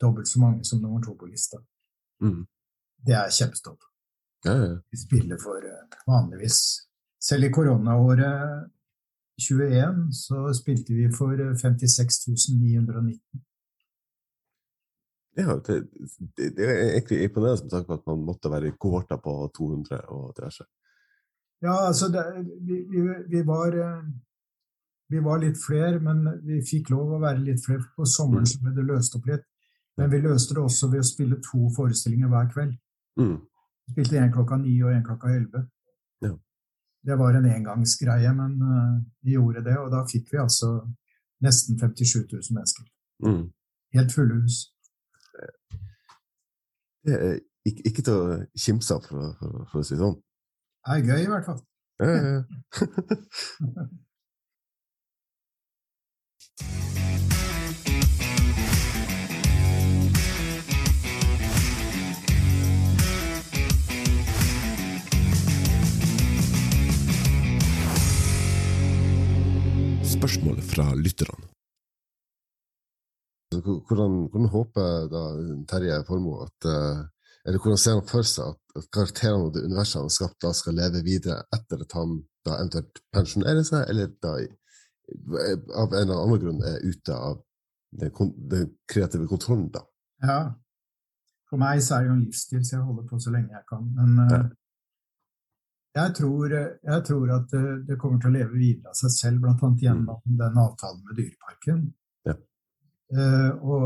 [0.00, 1.60] dobbelt så mange som nummer to på lista.
[2.22, 2.44] Mm.
[3.06, 3.86] Det er jeg kjempestolt.
[4.44, 4.76] Ja, ja.
[4.90, 6.60] Vi spiller for eh, vanligvis
[7.20, 8.70] Selv i koronaåret
[9.40, 13.20] 21 så spilte vi for eh, 56 919.
[15.36, 15.76] ja det,
[16.36, 19.34] det, det er egentlig imponerende med tanke på at man måtte være i kohorter på
[19.56, 20.64] 200 og diverse.
[21.60, 22.24] Ja, altså det,
[22.66, 24.04] vi, vi, vi, var, eh,
[25.10, 27.82] vi var litt flere, men vi fikk lov å være litt flere.
[27.96, 29.42] På sommeren så ble det løst opp litt.
[29.98, 32.76] Men vi løste det også ved å spille to forestillinger hver kveld.
[33.18, 33.36] Mm.
[33.88, 35.64] Vi spilte en klokka ni og en klokka elleve.
[36.22, 36.30] Ja.
[37.10, 40.76] Det var en engangsgreie, men uh, vi gjorde det, og da fikk vi altså
[41.42, 42.86] nesten 57 000 mennesker.
[43.26, 43.48] Mm.
[43.96, 44.60] Helt fulle hus.
[47.02, 50.20] Det er ikke, ikke til å kimse av, for, for, for å si det sånn.
[50.86, 51.60] Det er gøy, i hvert fall.
[52.00, 53.88] Ja, ja, ja.
[70.20, 71.46] Spørsmål fra lytterne.
[73.50, 75.22] Hvordan, hvordan håper da
[75.68, 76.98] Terje Formoe at eh,
[77.46, 80.52] Eller hvordan ser han for seg at, karakterene og det universet han har skapt, da
[80.54, 84.34] skal leve videre etter at han da eventuelt pensjonerer seg, eller da
[85.74, 87.40] av en eller annen grunn er ute av
[88.00, 89.82] den, den kreative kontrollen, da?
[90.22, 90.40] Ja.
[91.50, 93.66] For meg så er det jo en livsstil, så jeg holder på så lenge jeg
[93.70, 93.86] kan.
[93.96, 94.42] Men eh, Ja.
[96.04, 99.40] jeg, tror, jeg tror at det, det kommer til å leve videre av seg selv,
[99.42, 99.72] bl.a.
[99.82, 101.82] gjennom den avtalen med Dyreparken.
[102.28, 102.36] Ja.
[103.10, 103.84] Uh, og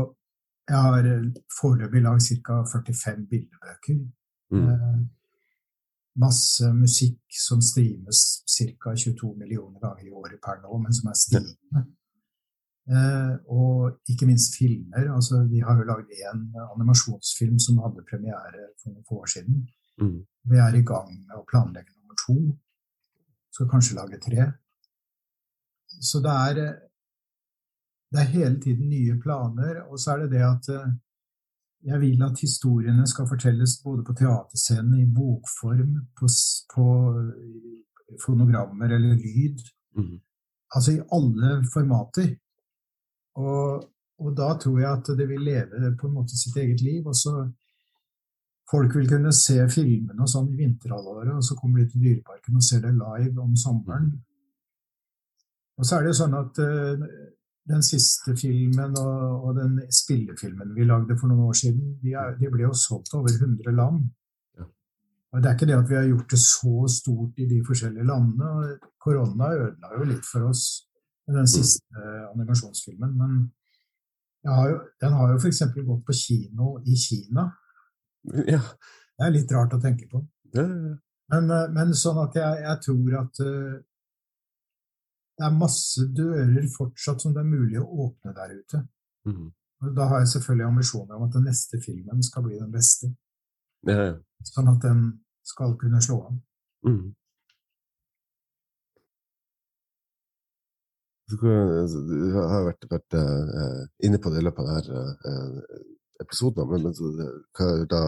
[0.69, 1.25] jeg har eh,
[1.59, 2.61] foreløpig lagd ca.
[2.69, 3.99] 45 bildebøker.
[4.53, 4.69] Mm.
[4.69, 5.01] Eh,
[6.21, 8.95] masse musikk som streames ca.
[8.95, 11.85] 22 millioner ganger i året per nå, men som er stigende.
[12.85, 15.09] Eh, og ikke minst filmer.
[15.15, 16.45] altså Vi har jo lagd en
[16.75, 19.63] animasjonsfilm som hadde premiere for noen få år siden.
[20.01, 20.19] Mm.
[20.51, 22.37] Vi er i gang med å planlegge nummer to.
[23.55, 24.51] Skal kanskje lage tre.
[26.01, 26.81] så det er eh,
[28.11, 30.91] Det er hele tiden nye planer, og så er det det at eh,
[31.85, 36.29] jeg vil at historiene skal fortelles både på teaterscenen, i bokform, på,
[36.73, 36.85] på
[38.23, 39.61] fonogrammer eller lyd.
[39.97, 40.15] Mm.
[40.75, 42.31] Altså i alle formater.
[43.35, 43.85] Og,
[44.19, 47.05] og da tror jeg at det vil leve på en måte sitt eget liv.
[47.05, 47.35] Og så
[48.71, 52.57] folk vil kunne se filmene og sånn i vinterhalvåret, og så kommer de til Dyreparken
[52.57, 54.09] og ser det live om sommeren.
[55.77, 57.05] Og så er det jo sånn at eh,
[57.69, 62.35] den siste filmen og, og den spillefilmen vi lagde for noen år siden, de, er,
[62.39, 64.03] de ble jo solgt over 100 land.
[64.59, 64.67] Ja.
[65.33, 68.05] Og det er ikke det at vi har gjort det så stort i de forskjellige
[68.05, 68.77] landene.
[69.01, 70.65] Korona ødela jo litt for oss
[71.25, 73.17] med den siste eh, animasjonsfilmen.
[73.17, 73.39] Men
[74.45, 75.63] har jo, den har jo f.eks.
[75.73, 77.49] gått på kino i Kina.
[78.45, 78.61] Ja.
[79.15, 80.21] Det er litt rart å tenke på.
[80.53, 80.95] Ja, ja, ja.
[81.33, 83.77] Men, eh, men sånn at jeg, jeg tror at eh,
[85.37, 88.79] det er masse dører fortsatt som det er mulig å åpne der ute.
[89.27, 89.49] Mm.
[89.97, 93.11] Da har jeg selvfølgelig ambisjoner om at den neste filmen skal bli den beste.
[93.87, 94.15] ja, ja.
[94.45, 94.99] Sånn at den
[95.43, 96.41] skal kunne slå an.
[96.87, 97.13] Mm.
[101.29, 105.63] Så Du har vært, vært eh, inne på det i løpet av denne
[106.21, 108.01] episoden, men, det- hva er da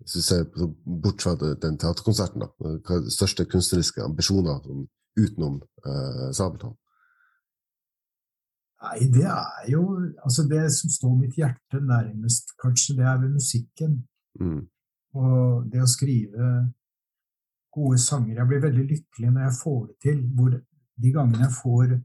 [0.00, 0.44] hvis du ser
[0.86, 4.84] bort fra den teaterkonserten, da, hva er de største kunstneriske ambisjoner sånn,
[5.18, 6.76] utenom uh, Sabeltann?
[8.78, 9.82] Nei, det er jo
[10.22, 13.96] Altså, det som står mitt hjerte nærmest, kanskje, det er ved musikken.
[14.40, 14.60] Mm.
[15.18, 16.50] Og det å skrive
[17.74, 18.36] gode sanger.
[18.36, 20.22] Jeg blir veldig lykkelig når jeg får det til.
[20.36, 20.54] Hvor
[21.02, 21.98] de gangene jeg får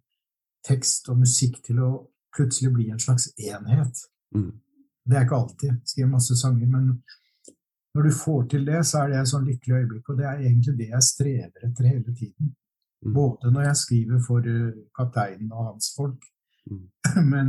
[0.67, 1.91] tekst og musikk til å
[2.33, 4.05] plutselig bli en slags enhet.
[4.35, 4.51] Mm.
[5.05, 5.81] Det er ikke alltid.
[5.85, 6.89] Skriver masse sanger, men
[7.93, 10.09] når du får til det, så er det et sånn lykkelig øyeblikk.
[10.09, 12.53] Og det er egentlig det jeg strever etter hele tiden.
[13.03, 13.13] Mm.
[13.13, 16.21] Både når jeg skriver for eh, kapteinen og hans folk,
[16.71, 16.87] Mm.
[17.33, 17.47] men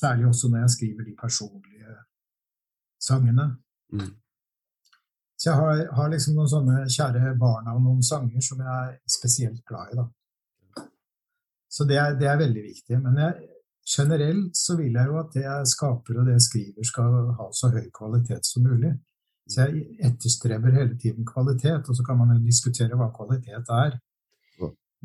[0.00, 1.90] særlig også når jeg skriver de personlige
[3.08, 3.46] sangene.
[3.92, 4.14] Mm.
[5.38, 8.96] Så jeg har, har liksom noen sånne kjære barna og noen sanger som jeg er
[9.18, 10.06] spesielt glad i, da.
[11.70, 12.98] Så det er, det er veldig viktig.
[13.04, 13.46] Men jeg,
[13.96, 17.46] generelt så vil jeg jo at det jeg skaper og det jeg skriver, skal ha
[17.60, 18.96] så høy kvalitet som mulig.
[19.48, 23.94] Så jeg etterstreber hele tiden kvalitet, og så kan man jo diskutere hva kvalitet er.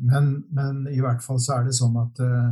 [0.02, 2.48] Men, men i hvert fall så er det sånn at eh,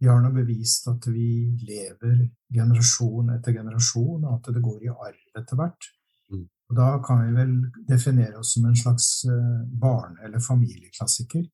[0.00, 1.30] vi har nå bevist at vi
[1.64, 2.18] lever
[2.52, 5.88] generasjon etter generasjon, og at det går i arv etter hvert.
[6.32, 6.44] Mm.
[6.70, 7.54] Og da kan vi vel
[7.88, 11.48] definere oss som en slags eh, barne- eller familieklassiker.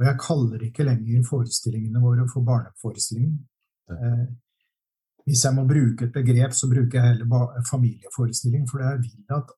[0.00, 3.38] Og jeg kaller ikke lenger forestillingene våre for barneforestillinger.
[3.92, 4.24] Eh,
[5.28, 9.52] hvis jeg må bruke et begrep, så bruker jeg heller familieforestilling, for jeg vil at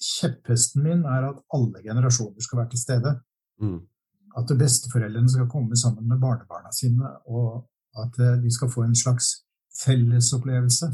[0.00, 3.18] Kjepphesten min er at alle generasjoner skal være til stede
[3.60, 3.80] Mm.
[4.38, 7.68] at besteforeldrene skal komme sammen med barnebarna sine, og
[8.02, 9.26] at eh, de skal få en slags
[9.84, 10.86] fellesopplevelse.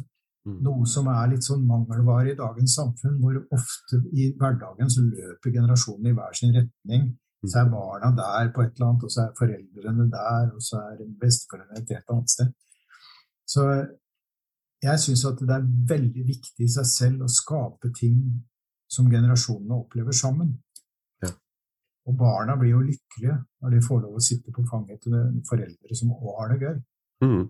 [0.47, 0.57] Mm.
[0.67, 5.55] Noe som er litt sånn mangelvare i dagens samfunn, hvor ofte i hverdagen så løper
[5.59, 7.07] generasjonene i hver sin retning.
[7.47, 10.81] Så er barna der på et eller annet, og så er foreldrene der, og så
[10.83, 12.53] er besteforeldrene et helt annet sted.
[13.47, 13.67] Så
[14.83, 18.19] jeg syns at det er veldig viktig i seg selv å skape ting
[18.89, 20.53] som generasjonene opplever sammen.
[21.25, 21.33] Ja.
[22.07, 25.17] Og barna blir jo lykkelige når de får lov å sitte på fanget til
[25.49, 26.77] foreldre som òg har det gøy.
[27.27, 27.43] Mm.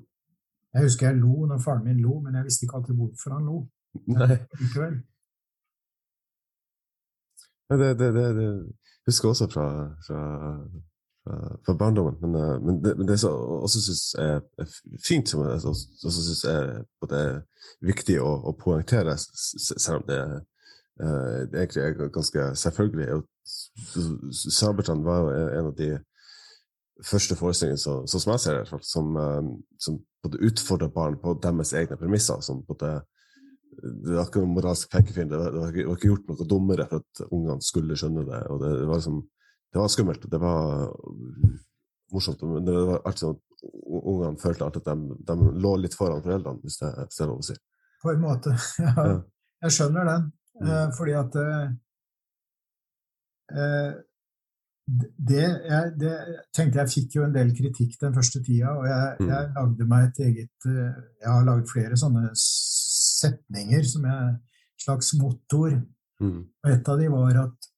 [0.76, 3.46] Jeg husker jeg lo når faren min lo, men jeg visste ikke alltid hvorfor han
[3.48, 3.60] lo.
[4.60, 4.98] Likevel.
[7.68, 8.50] Det, det, det, det
[9.06, 9.68] husker jeg også fra,
[10.06, 10.20] fra,
[11.66, 12.18] fra, barndommen.
[12.20, 14.68] Men, eh, men, det, men det som jeg også syns er, er
[15.06, 16.68] fint, som jeg også, synes er
[17.00, 17.22] både
[17.82, 20.55] viktig å, å poengtere, selv om det, det
[21.00, 23.22] egentlig er ganske selvfølgelig,
[24.32, 25.90] Sabeltann var jo en av de
[27.04, 29.50] første forestillingene som, som jeg ser, fall, som, eh,
[29.82, 32.40] som både utfordrer barn på deres egne premisser.
[32.40, 33.02] som både
[33.76, 35.36] det var ikke noen moralsk pekefiende.
[35.36, 38.42] Det, var- det, var ikke- ikke gjort noe dummere for at ungene skulle skjønne det.
[38.50, 39.18] og Det, det var liksom,
[39.72, 40.30] det var skummelt.
[40.30, 40.96] Det var
[42.14, 42.42] morsomt.
[42.42, 43.42] Men det var alltid sånn at
[44.06, 47.28] ungene følte alltid at de, de lå litt foran foreldrene, hvis det, hvis det er
[47.28, 47.56] lov å si.
[48.02, 48.56] På en måte.
[48.86, 49.20] Ja, Ja.
[49.66, 50.32] jeg skjønner den.
[50.60, 50.68] Mm.
[50.68, 51.64] Eh, fordi at eh,
[53.60, 53.94] eh,
[55.30, 56.12] det, jeg, det
[56.54, 59.28] tenkte jeg fikk jo en del kritikk den første tida, og jeg, Mm.
[59.32, 64.36] jeg lagde meg et eget Jeg har laget flere sånne setninger som jeg
[64.84, 65.70] slags motor.
[66.20, 66.42] Mm.
[66.64, 67.70] Og et av de var at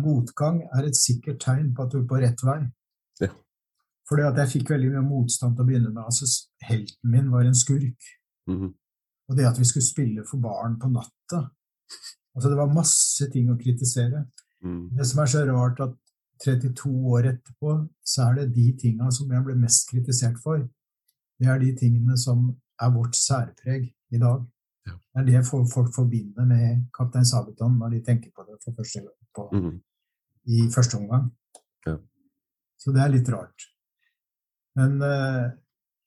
[0.00, 2.60] motgang er et sikkert tegn på at du er på rett vei.
[3.20, 3.30] Ja.
[4.08, 6.04] Fordi at jeg fikk veldig mye motstand til å begynne med.
[6.04, 6.26] Altså,
[6.64, 8.08] helten min var en skurk.
[8.48, 8.72] Mm.
[9.28, 11.44] Og det at vi skulle spille for barn på natta
[12.34, 14.24] altså Det var masse ting å kritisere.
[14.64, 14.88] Mm.
[14.96, 15.94] Det som er så rart, at
[16.44, 20.64] 32 år etterpå, så er det de tinga som jeg ble mest kritisert for.
[21.38, 22.48] Det er de tingene som
[22.82, 24.42] er vårt særpreg i dag.
[24.84, 24.96] Ja.
[24.96, 29.00] Det er det folk forbinder med Kaptein Sabeltann når de tenker på det for første
[29.00, 29.76] gang på, mm.
[30.56, 31.30] i første omgang.
[31.86, 31.96] Ja.
[32.78, 33.68] Så det er litt rart.
[34.78, 35.46] Men eh,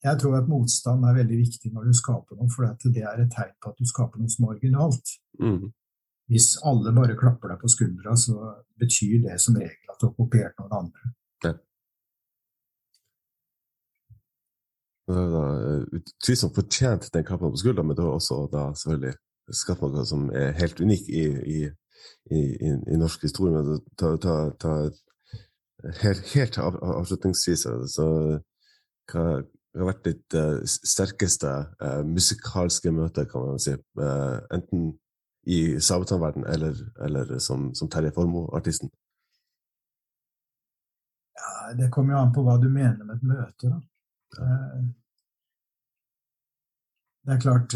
[0.03, 3.33] jeg tror at motstand er veldig viktig når du skaper noe, for det er et
[3.33, 5.13] tegn på at du skaper noe som er originalt.
[5.41, 5.69] Mm.
[6.31, 8.35] Hvis alle bare klapper deg på skuldra, så
[8.79, 11.13] betyr det som regel at du har kopiert noen andre.
[15.07, 19.15] Er da eh, utvilsomt fortjent den klappen på skuldra, men det har også da selvfølgelig
[19.55, 21.59] skapt noe som er helt unikt i, i,
[22.35, 23.55] i, i, i norsk historie.
[23.55, 24.73] Men ta, ta, ta
[26.01, 28.07] helt, helt avslutningsvis, så
[29.07, 29.23] hva
[29.77, 33.75] hva har vært ditt uh, sterkeste uh, musikalske møte, kan man si?
[33.99, 34.87] Uh, enten
[35.47, 38.89] i Sabeltann-verden eller, eller som, som Terje Formoe-artisten?
[41.37, 43.79] Ja, det kommer jo an på hva du mener med et møte, da.
[44.43, 44.87] Eh,
[47.27, 47.73] Det er klart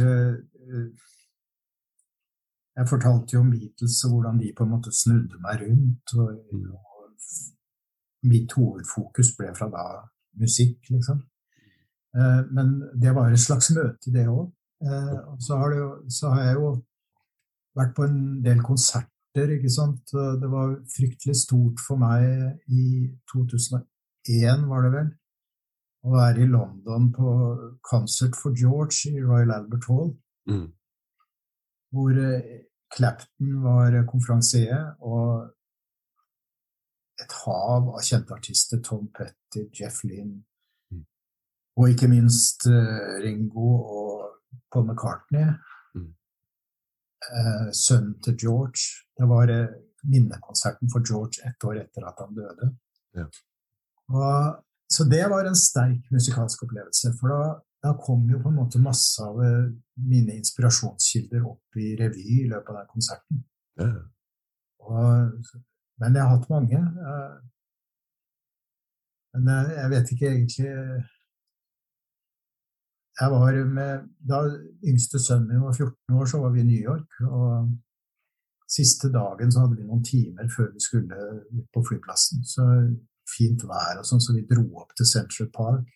[2.78, 6.14] Jeg fortalte jo om Beatles og hvordan de på en måte snudde meg rundt.
[6.16, 9.84] Og, og mitt hovedfokus ble fra da
[10.40, 11.20] musikk, liksom.
[12.16, 14.52] Eh, Men det var et slags møte, det òg.
[15.40, 15.74] Så har,
[16.10, 16.70] så har jeg jo
[17.78, 20.02] vært på en del konserter, ikke sant.
[20.12, 25.12] Det var fryktelig stort for meg i 2001, var det vel,
[26.04, 27.36] å være i London på
[27.86, 30.16] Concert for George i Royal Albert Hall,
[30.50, 30.72] Mm.
[31.94, 32.64] hvor eh,
[32.96, 35.52] Clapton var konferansier, og
[37.22, 40.44] et hav av kjente artister, Tom Petty, Jeff Lynne, Mm.
[41.82, 44.18] Og ikke minst eh, Ringo og
[44.72, 45.48] Paul McCartney,
[45.96, 46.14] Mm.
[47.38, 48.82] eh, sønnen til George.
[49.18, 49.74] Det var eh,
[50.04, 52.70] minnekonserten for George ett år etter at han døde.
[53.18, 53.26] Ja.
[54.14, 57.42] Og, så det var en sterk musikalsk opplevelse, for da,
[57.84, 59.38] da kom jo på en måte masse av
[59.96, 63.44] mine inspirasjonskilder opp i revy i løpet av den konserten.
[63.80, 63.92] Ja.
[64.82, 65.48] Og,
[66.02, 66.82] men jeg har hatt mange.
[69.34, 70.72] Men jeg, jeg vet ikke egentlig
[73.20, 74.42] Jeg var med Da
[74.88, 77.22] yngste sønnen min var 14 år, så var vi i New York.
[77.28, 77.72] Og
[78.72, 81.18] siste dagen så hadde vi noen timer før vi skulle
[81.52, 82.44] ut på flyplassen.
[82.48, 82.66] Så
[83.32, 85.88] fint vær og sånn, så vi dro opp til Central Park.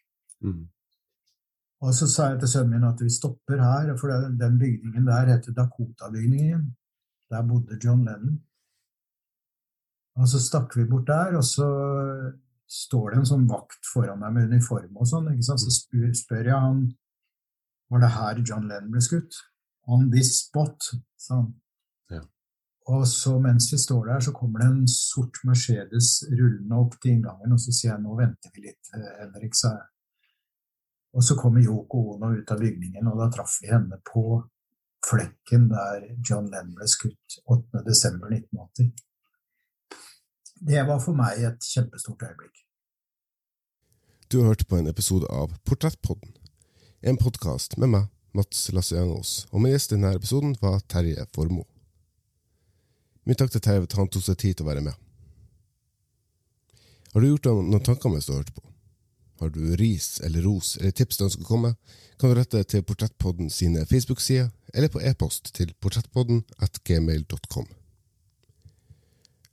[0.43, 0.65] Mm.
[1.85, 5.31] Og så sa jeg til sønnen min at vi stopper her, for den, bygningen der
[5.33, 6.67] heter Dakota-bygningen.
[7.31, 8.39] Der bodde John Lennon.
[10.15, 11.67] Og så stakk vi bort der, og så
[12.71, 15.27] står det en sånn vakt foran meg med uniform og sånn.
[15.43, 16.85] Så spør, spør jeg han
[17.89, 19.37] var det her John Lennon ble skutt.
[19.87, 20.89] On this spot,
[21.21, 21.51] sa han.
[22.09, 22.21] Ja.
[22.93, 27.15] Og så mens vi står der, så kommer det en sort Mercedes rullende opp til
[27.15, 29.87] inngangen, og så sier jeg nå venter vi litt, eh, Henrik, sa jeg.
[31.15, 34.25] Og så kommer Yoko Ono ut av bygningen, og da traff vi henne på
[35.05, 38.91] flekken der John Lennon ble skutt 8.12.1980.
[40.65, 42.63] Det var for meg et kjempestort øyeblikk.
[44.31, 46.33] Du har hørt på en episode av Portrettpodden,
[47.05, 51.67] en podkast med meg, Mats Lasse-Jangås, og min gjest i denne episoden var Terje Formoe.
[53.29, 54.97] Min takk til Terje for at han tok seg tid til å være med.
[57.13, 58.65] Har du gjort deg noen tanker mens du har hørt på?
[59.43, 61.73] Har du ris eller ros eller tips du ønsker å komme,
[62.17, 67.69] kan du rette til Portrettpodden sine Facebook-sider eller på e-post til portrettpodden at gmail.com.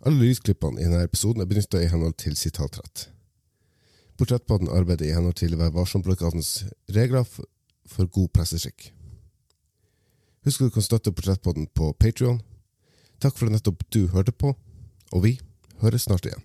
[0.09, 3.12] Alle lysklippene i denne episoden er benytta i henhold til sitatrett.
[4.21, 8.91] Portrettpodden arbeider i henhold til Vær varsom-plakatens regler for, god presseskikk.
[10.45, 12.43] Husk at du kan støtte Portrettpodden på Patrion.
[13.23, 14.55] Takk for at nettopp du hørte på,
[15.13, 15.37] og vi
[15.83, 16.43] høres snart igjen.